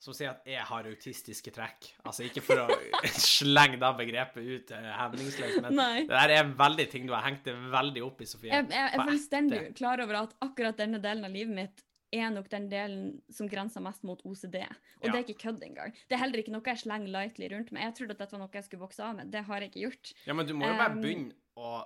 [0.00, 1.90] som sier at jeg har autistiske trekk.
[2.08, 2.78] Altså ikke for å
[3.20, 6.06] slenge det begrepet ut hemningsløst, men Nei.
[6.08, 8.48] det der er veldig ting du har hengt deg veldig opp i, Sofie.
[8.54, 11.84] Jeg, jeg, er fullstendig klar over at akkurat denne delen av livet mitt
[12.16, 14.56] er nok den delen som grenser mest mot OCD.
[14.64, 15.12] Og Ja.
[15.12, 15.92] det er ikke kødd engang.
[16.08, 17.84] Det er heller ikke noe jeg slenger lightly rundt meg.
[17.86, 19.30] Jeg trodde at dette var noe jeg skulle vokse av med.
[19.30, 20.14] Det har jeg ikke gjort.
[20.26, 21.84] Ja, men du må jo bare Um, begynne å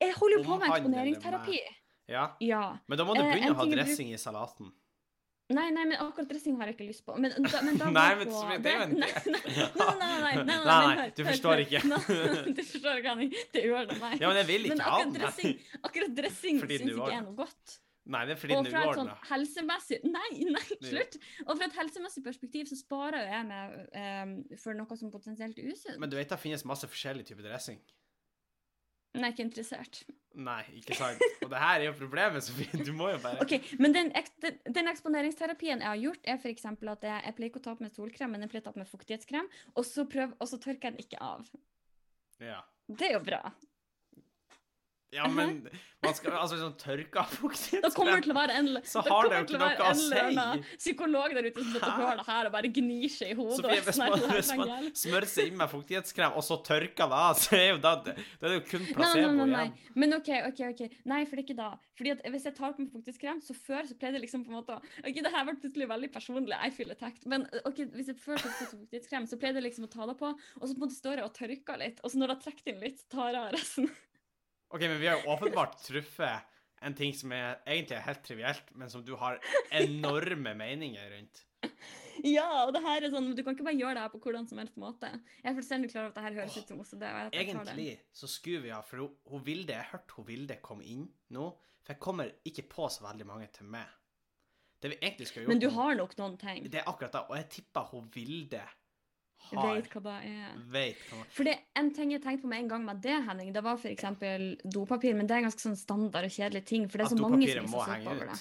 [0.00, 1.60] Jeg holder jo på med eksponeringsterapi.
[1.60, 1.81] eksponeringsterapi.
[2.12, 2.28] Ja.
[2.44, 2.62] Ja.
[2.88, 4.72] Men da må du Eh, begynne eh, å ha dressing bruk- i salaten.
[5.52, 7.16] Nei, nei, men akkurat dressing har jeg ikke lyst på.
[7.20, 11.10] Men da, men da Nei, men på- det er jo en nei, nei, nei, nei,
[11.16, 11.82] du forstår ikke.
[12.56, 13.32] Du forstår ikke, Henning.
[13.52, 14.12] Det gjør det, nei.
[14.22, 15.12] Ja, men jeg vil ikke ha den.
[15.18, 17.78] dressing, akkurat dressing syns ikke er noe godt.
[18.12, 21.18] Nei, det er fordi Og fra er et sånn helsemessig Nei, nei, slutt!
[21.46, 25.68] Og fra et helsemessig perspektiv så sparer jeg meg um, for noe som potensielt er
[25.70, 26.00] usunt.
[26.02, 27.78] Men du vet det finnes masse forskjellige typer dressing.
[29.12, 30.02] Er ikke interessert.
[30.32, 31.20] Nei, ikke sant.
[31.44, 32.80] Og det her er jo problemet, Sofie.
[32.86, 36.38] Du må jo bare Ok, Men den, eks den, den eksponeringsterapien jeg har gjort, er
[36.40, 36.64] f.eks.
[36.64, 38.72] at jeg, jeg pleier ikke å ta opp med solkrem, men jeg pleier å ta
[38.72, 41.52] opp med fuktighetskrem, og så, prøv, og så tørker jeg den ikke av.
[42.40, 42.62] Ja.
[42.88, 43.42] Det er jo bra.
[45.12, 45.58] Ja, men
[46.02, 49.28] man skal altså sånn tørka fuktighetskrem Da kommer det til å være en, Så har
[49.28, 50.62] det jo ikke noe å si.
[50.80, 53.58] psykolog der ute som sitter og hører det her og bare gnir seg i hodet.
[53.60, 57.36] Sofie, hvis man, hvis man smører seg inn med fuktighetskrem, og så tørker det av,
[57.44, 59.64] så er jo da det, det er jo kun placebo nei, nei, nei.
[59.68, 59.94] igjen.
[60.02, 60.62] Men OK, OK.
[60.72, 60.82] ok.
[61.12, 61.70] Nei, for det er ikke da.
[62.00, 64.54] Fordi at Hvis jeg tar på meg fuktighetskrem, så før så pleide jeg liksom på
[64.54, 66.56] en måte å- OK, det her ble plutselig veldig personlig.
[66.56, 67.28] I feel attacked.
[67.28, 70.16] Men ok, hvis jeg før tok på fuktighetskrem, så pleide jeg liksom å ta det
[70.18, 72.38] på, og så på en måte står jeg og tørker litt, og så når det
[72.38, 73.92] har trukket inn litt, tar jeg av resten.
[74.72, 76.48] OK, men vi har jo åpenbart truffet
[76.82, 79.38] en ting som er egentlig er helt trivielt, men som du har
[79.70, 81.42] enorme meninger rundt.
[82.26, 84.48] ja, og det her er sånn, du kan ikke bare gjøre det her på hvordan
[84.50, 85.10] som helst måte.
[85.42, 87.04] Jeg er fullstendig klar over at det her høres ut som OCD.
[87.04, 87.32] og jeg.
[87.44, 87.88] Egentlig
[88.22, 91.06] så skulle vi ha For hun, hun Vilde, jeg hørte hun Vilde komme inn
[91.36, 91.48] nå,
[91.82, 93.98] for jeg kommer ikke på så veldig mange til meg.
[94.82, 96.64] Det vi egentlig skulle gjort Men du har nok noen ting.
[96.66, 98.62] Det er akkurat det, og jeg tipper hun Vilde
[99.50, 100.54] har Vet hva det er.
[100.74, 103.52] Vet hva For det, en ting jeg tenkte på med en gang med det, Henning,
[103.54, 104.06] det var f.eks.
[104.64, 107.20] dopapir, men det er en ganske sånn standard og kjedelig ting, for det er så
[107.22, 108.40] mange som må henge over det.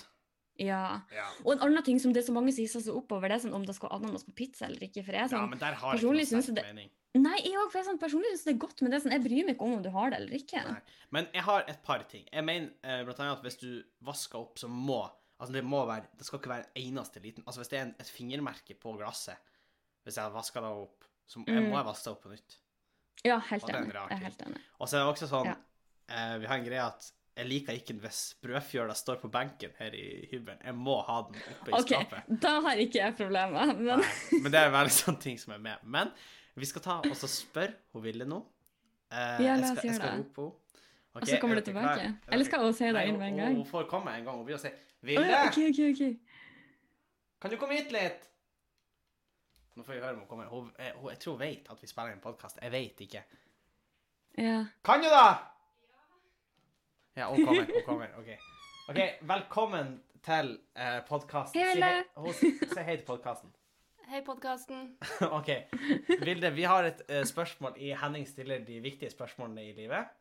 [0.62, 1.02] Ja.
[1.16, 1.28] Ja.
[1.46, 3.40] Og en annen ting som det er så mange som hisser seg opp over, det
[3.40, 5.04] er sånn om det skal ananas på pizza eller ikke.
[5.08, 6.92] For jeg sånn, ja, men der har jeg personlig ikke noe det- mening.
[7.12, 9.46] Nei, jeg òg, sånn, personlig syns det er godt, men det er sånn, jeg bryr
[9.46, 10.62] meg ikke om om du har det eller ikke.
[10.64, 10.82] Nei.
[11.12, 12.24] Men jeg har et par ting.
[12.32, 15.10] Jeg mener eh, blant annet at hvis du vasker opp, så må
[15.42, 17.86] Altså, det må være Det skal ikke være en eneste liten Altså, hvis det er
[17.88, 19.36] en, et fingermerke på glasset
[20.06, 21.70] Hvis jeg har vaska det opp, så jeg Mm.
[21.70, 22.58] må jeg vaske det opp på nytt.
[23.24, 23.94] Ja, helt enig.
[23.94, 24.62] Jeg er helt enig.
[24.80, 25.56] Og så er det også sånn Ja.
[26.10, 29.92] eh, Vi har en greie at jeg liker ikke hvis brødfjøla står på benken her
[29.96, 30.60] i hybelen.
[30.66, 32.40] Jeg må ha den oppe i OK, skapet.
[32.42, 35.60] da har ikke jeg problemer, men Nei, men det er veldig sånn ting som er
[35.60, 35.78] med.
[35.84, 36.12] Men
[36.56, 38.44] vi skal ta og så spørre hun Ville nå.
[39.12, 40.18] Eh, Ja, la oss gjøre det.
[40.18, 40.52] rope henne.
[41.14, 41.96] Og så kommer er du tilbake.
[41.96, 42.06] klar?
[42.28, 43.56] Er Eller skal hun si det inn med en gang?
[43.56, 44.36] Hun får komme en gang.
[44.38, 44.70] Hun blir å si
[45.04, 45.20] 'Ville'.
[45.20, 46.20] Oh, ja, okay, okay, okay.
[47.42, 48.28] kan du komme hit litt?
[49.82, 50.46] Nå får vi høre om hun kommer.
[50.46, 52.60] Hun, jeg, hun, jeg tror hun vet at vi spiller en podkast.
[52.62, 53.24] Jeg vet ikke.
[54.38, 54.60] Ja.
[54.86, 55.24] Kan du, da?
[57.18, 57.66] Ja, hun kommer.
[57.66, 58.12] Hun kommer.
[58.20, 58.30] OK.
[58.92, 59.00] Ok,
[59.32, 59.90] Velkommen
[60.22, 61.58] til uh, podkasten.
[61.58, 62.46] Hei, Vilde.
[62.76, 63.56] Si hei til podkasten.
[64.12, 64.86] Hei, podkasten.
[65.40, 65.50] OK.
[66.28, 70.14] Vilde, vi har et uh, spørsmål i Henning stiller de viktige spørsmålene i livet.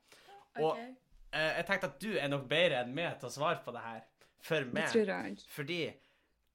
[0.57, 3.77] Og eh, jeg tenkte at du er nok bedre enn meg til å svare på
[3.77, 4.01] det her.
[4.41, 4.89] For Det meg.
[4.89, 5.37] tror jeg.
[5.53, 5.83] Fordi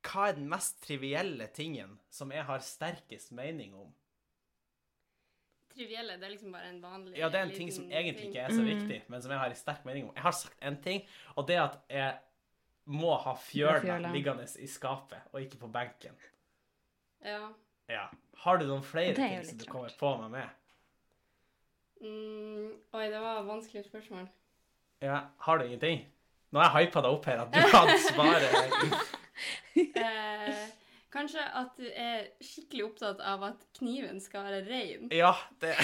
[0.05, 3.93] hva er den mest trivielle tingen som jeg har sterkest mening om?
[5.75, 6.15] trivielle.
[6.17, 8.29] Det er liksom bare en vanlig Ja, det er en ting som egentlig ting.
[8.31, 10.13] ikke er så viktig, men som jeg har en sterk mening om.
[10.15, 11.01] Jeg har sagt en ting,
[11.35, 12.13] og det er at jeg
[12.85, 16.15] må ha fjøla liggende i skapet, og ikke på benken.
[17.25, 17.49] Ja.
[17.89, 18.05] Ja.
[18.45, 20.49] Har du noen flere er ting som du kommer på meg med?
[22.05, 24.27] Mm, oi, det var et vanskelig spørsmål.
[25.01, 26.05] Ja, har du ingenting?
[26.51, 29.14] Nå har jeg hypa deg opp her, at du kan svaret.
[29.75, 30.67] Eh,
[31.11, 35.09] kanskje at du er skikkelig opptatt av at kniven skal være rein.
[35.15, 35.75] Ja, det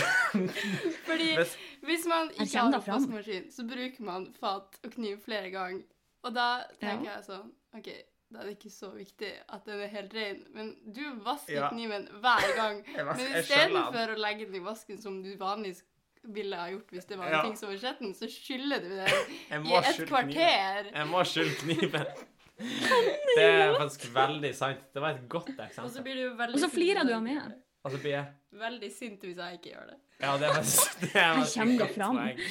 [1.08, 5.84] Fordi Hvis- hvis man ikke har oppvaskmaskin, så bruker man fat og kniv flere ganger.
[6.24, 7.16] Og da tenker Ja.
[7.18, 7.88] jeg sånn OK,
[8.32, 10.44] da er det ikke så viktig at den er helt rein.
[10.54, 11.70] Men du vasker Ja.
[11.70, 12.84] kniven hver gang.
[12.96, 15.84] Vasker- Men istedenfor å legge den i vasken som du vanligvis
[16.24, 17.42] ville ha gjort hvis det var en Ja.
[17.44, 20.28] ting som var skjetten, så skyller du den i et kvarter.
[20.28, 20.94] kniven.
[20.94, 22.06] Jeg må skylle kniven.
[22.62, 24.82] Det er faktisk veldig sant.
[24.94, 25.88] Det var et godt eksempel.
[25.88, 27.38] Og så blir du veldig Og så flirer du av meg.
[27.82, 29.98] Og så blir jeg Veldig sint hvis jeg ikke gjør det.
[30.22, 32.18] Ja, det er faktisk det er faktisk et godt fram.
[32.20, 32.42] poeng.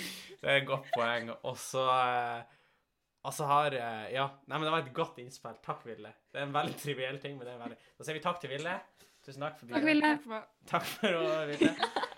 [0.41, 1.31] Det er et godt poeng.
[1.43, 1.85] Og så
[3.21, 4.29] Altså har eh, Ja.
[4.49, 5.59] Nei, men det var et godt innspill.
[5.65, 6.15] Takk, Ville.
[6.33, 8.55] Det er en veldig triviell ting, men det er veldig Da sier vi takk til
[8.55, 8.79] Ville.
[9.21, 10.15] Tusen takk for Takk, Ville.
[10.17, 10.47] Takk for.
[10.71, 11.75] Takk for å Ville.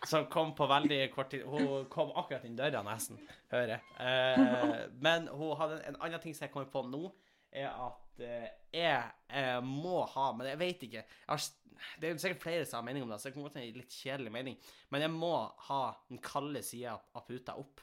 [0.07, 1.43] Som kom på veldig kort tid.
[1.47, 3.19] Hun kom akkurat inn døra, nesten,
[3.51, 3.83] hører jeg.
[3.99, 7.11] Eh, men hun hadde en, en annen ting som jeg kommer på nå,
[7.53, 8.99] er at eh, jeg
[9.29, 11.05] eh, må ha Men jeg vet ikke.
[11.05, 11.47] Jeg har,
[12.01, 13.81] det er sikkert flere som har mening om det, så det kan godt hende en
[13.81, 14.61] litt kjedelig mening.
[14.95, 15.33] Men jeg må
[15.69, 15.81] ha
[16.11, 17.83] den kalde sida av puta opp.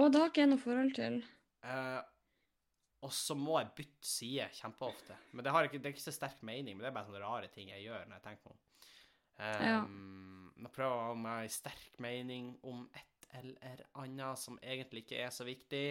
[0.00, 1.20] Og det har ikke jeg noe forhold til.
[1.60, 2.00] Uh,
[3.04, 5.16] og så må jeg bytte side kjempeofte.
[5.34, 7.20] Men det, har ikke, det er ikke så sterk mening, men det er bare sånne
[7.20, 8.64] rare ting jeg gjør når jeg tenker på det.
[9.40, 9.76] Ja.
[9.84, 15.20] Um, prøver jeg å ha en sterk mening om et eller annet som egentlig ikke
[15.24, 15.84] er så viktig.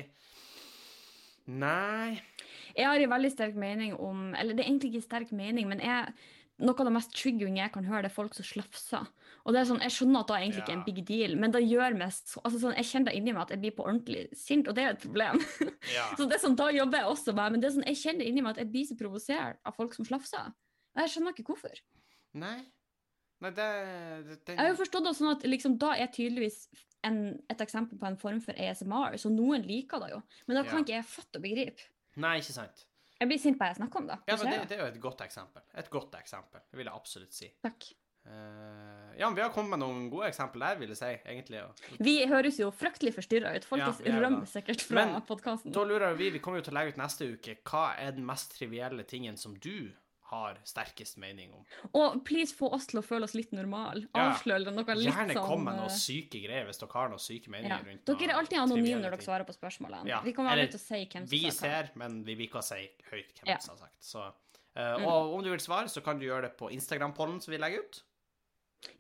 [1.50, 2.20] Nei
[2.76, 5.82] Jeg har en veldig sterk mening om Eller det er egentlig ikke sterk mening, men
[5.84, 6.14] jeg,
[6.62, 9.08] noe av det mest triggering jeg kan høre, det er folk som slafser.
[9.48, 11.36] Og det er sånn, Jeg skjønner at det er egentlig ikke er en big deal,
[11.40, 13.86] men det gjør meg altså sånn, Jeg kjenner det inni meg at jeg blir på
[13.88, 15.40] ordentlig sint, og det er et problem.
[15.96, 16.10] Ja.
[16.20, 18.28] så det er sånn, Da jobber jeg også med men det er sånn, jeg kjenner
[18.28, 20.52] inni meg at jeg blir så provosert av folk som slafser.
[20.94, 21.80] Og jeg skjønner ikke hvorfor.
[22.38, 22.60] Nei.
[23.40, 23.66] Nei, det,
[24.28, 26.66] det, det Jeg har jo forstått det sånn at liksom, da er tydeligvis
[27.08, 27.20] en,
[27.50, 30.22] et eksempel på en form for ASMR, så noen liker det jo.
[30.48, 30.84] Men da kan Ja.
[30.84, 31.88] ikke jeg fatte og begripe.
[32.20, 32.86] Nei, ikke sant.
[33.20, 34.18] Jeg blir sint bare jeg snakker om det.
[34.28, 35.62] Ja, men det, det er jo et godt eksempel.
[35.76, 37.50] Et godt eksempel, det vil jeg absolutt si.
[37.64, 37.90] Takk.
[38.30, 41.62] Uh, ja, men vi har kommet med noen gode eksempler der, vil jeg si, egentlig.
[42.04, 43.66] Vi høres jo fryktelig forstyrra ut.
[43.68, 45.74] Folk Ja, er rømmer sikkert fra podkasten.
[45.76, 48.28] Da lurer vi, vi kommer jo til å legge ut neste uke, hva er den
[48.28, 49.90] mest trivielle tingen som du
[50.30, 51.64] har sterkest mening om?
[51.98, 54.06] Og please få oss til å føle oss litt normale.
[54.14, 54.30] Ja.
[54.30, 57.24] Avsløre noe litt Gjerne sånn kom med noen eh, syke greier hvis dere har noen
[57.24, 57.56] syke ja.
[57.56, 60.10] meninger rundt Dere er alltid anonyme når dere svarer på spørsmålene.
[60.12, 62.50] Ja, Vi kommer være aldri til å si hvem som Vi ser, men vi vil
[62.50, 63.58] ikke si høyt hvem Ja.
[63.64, 63.98] som har sagt.
[64.04, 64.34] Så, eh,
[64.80, 65.08] Mm.
[65.08, 67.84] Og om du vil svare, så kan du gjøre det på Instagram-pollen som vi legger
[67.84, 68.04] ut.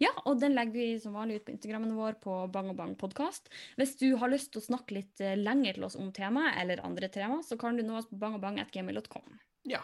[0.02, 3.48] Ja, og den legger vi som vanlig ut på Instagrammen vår på Bang Bang podkast.
[3.80, 6.84] Hvis du har lyst til å snakke litt eh, lenger til oss om temaet, eller
[6.84, 9.40] andre tema, så kan du nå oss på bangobang.gmail.com.
[9.72, 9.84] Ja.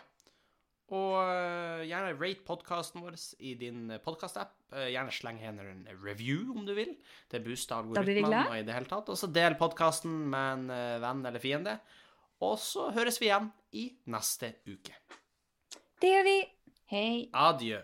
[0.94, 4.54] Og eh, gjerne rate podkasten vår i din podkastapp.
[4.92, 6.94] gjerne sleng henne en review om du vil.
[7.32, 9.10] Det booster algoritmene og i det hele tatt.
[9.10, 11.80] Og så del podkasten med en eh, venn eller fiende.
[12.46, 14.94] Og så høres vi igjen i neste uke.
[16.02, 16.40] Det gjør vi.
[16.92, 17.12] Hei.
[17.34, 17.82] Adjø.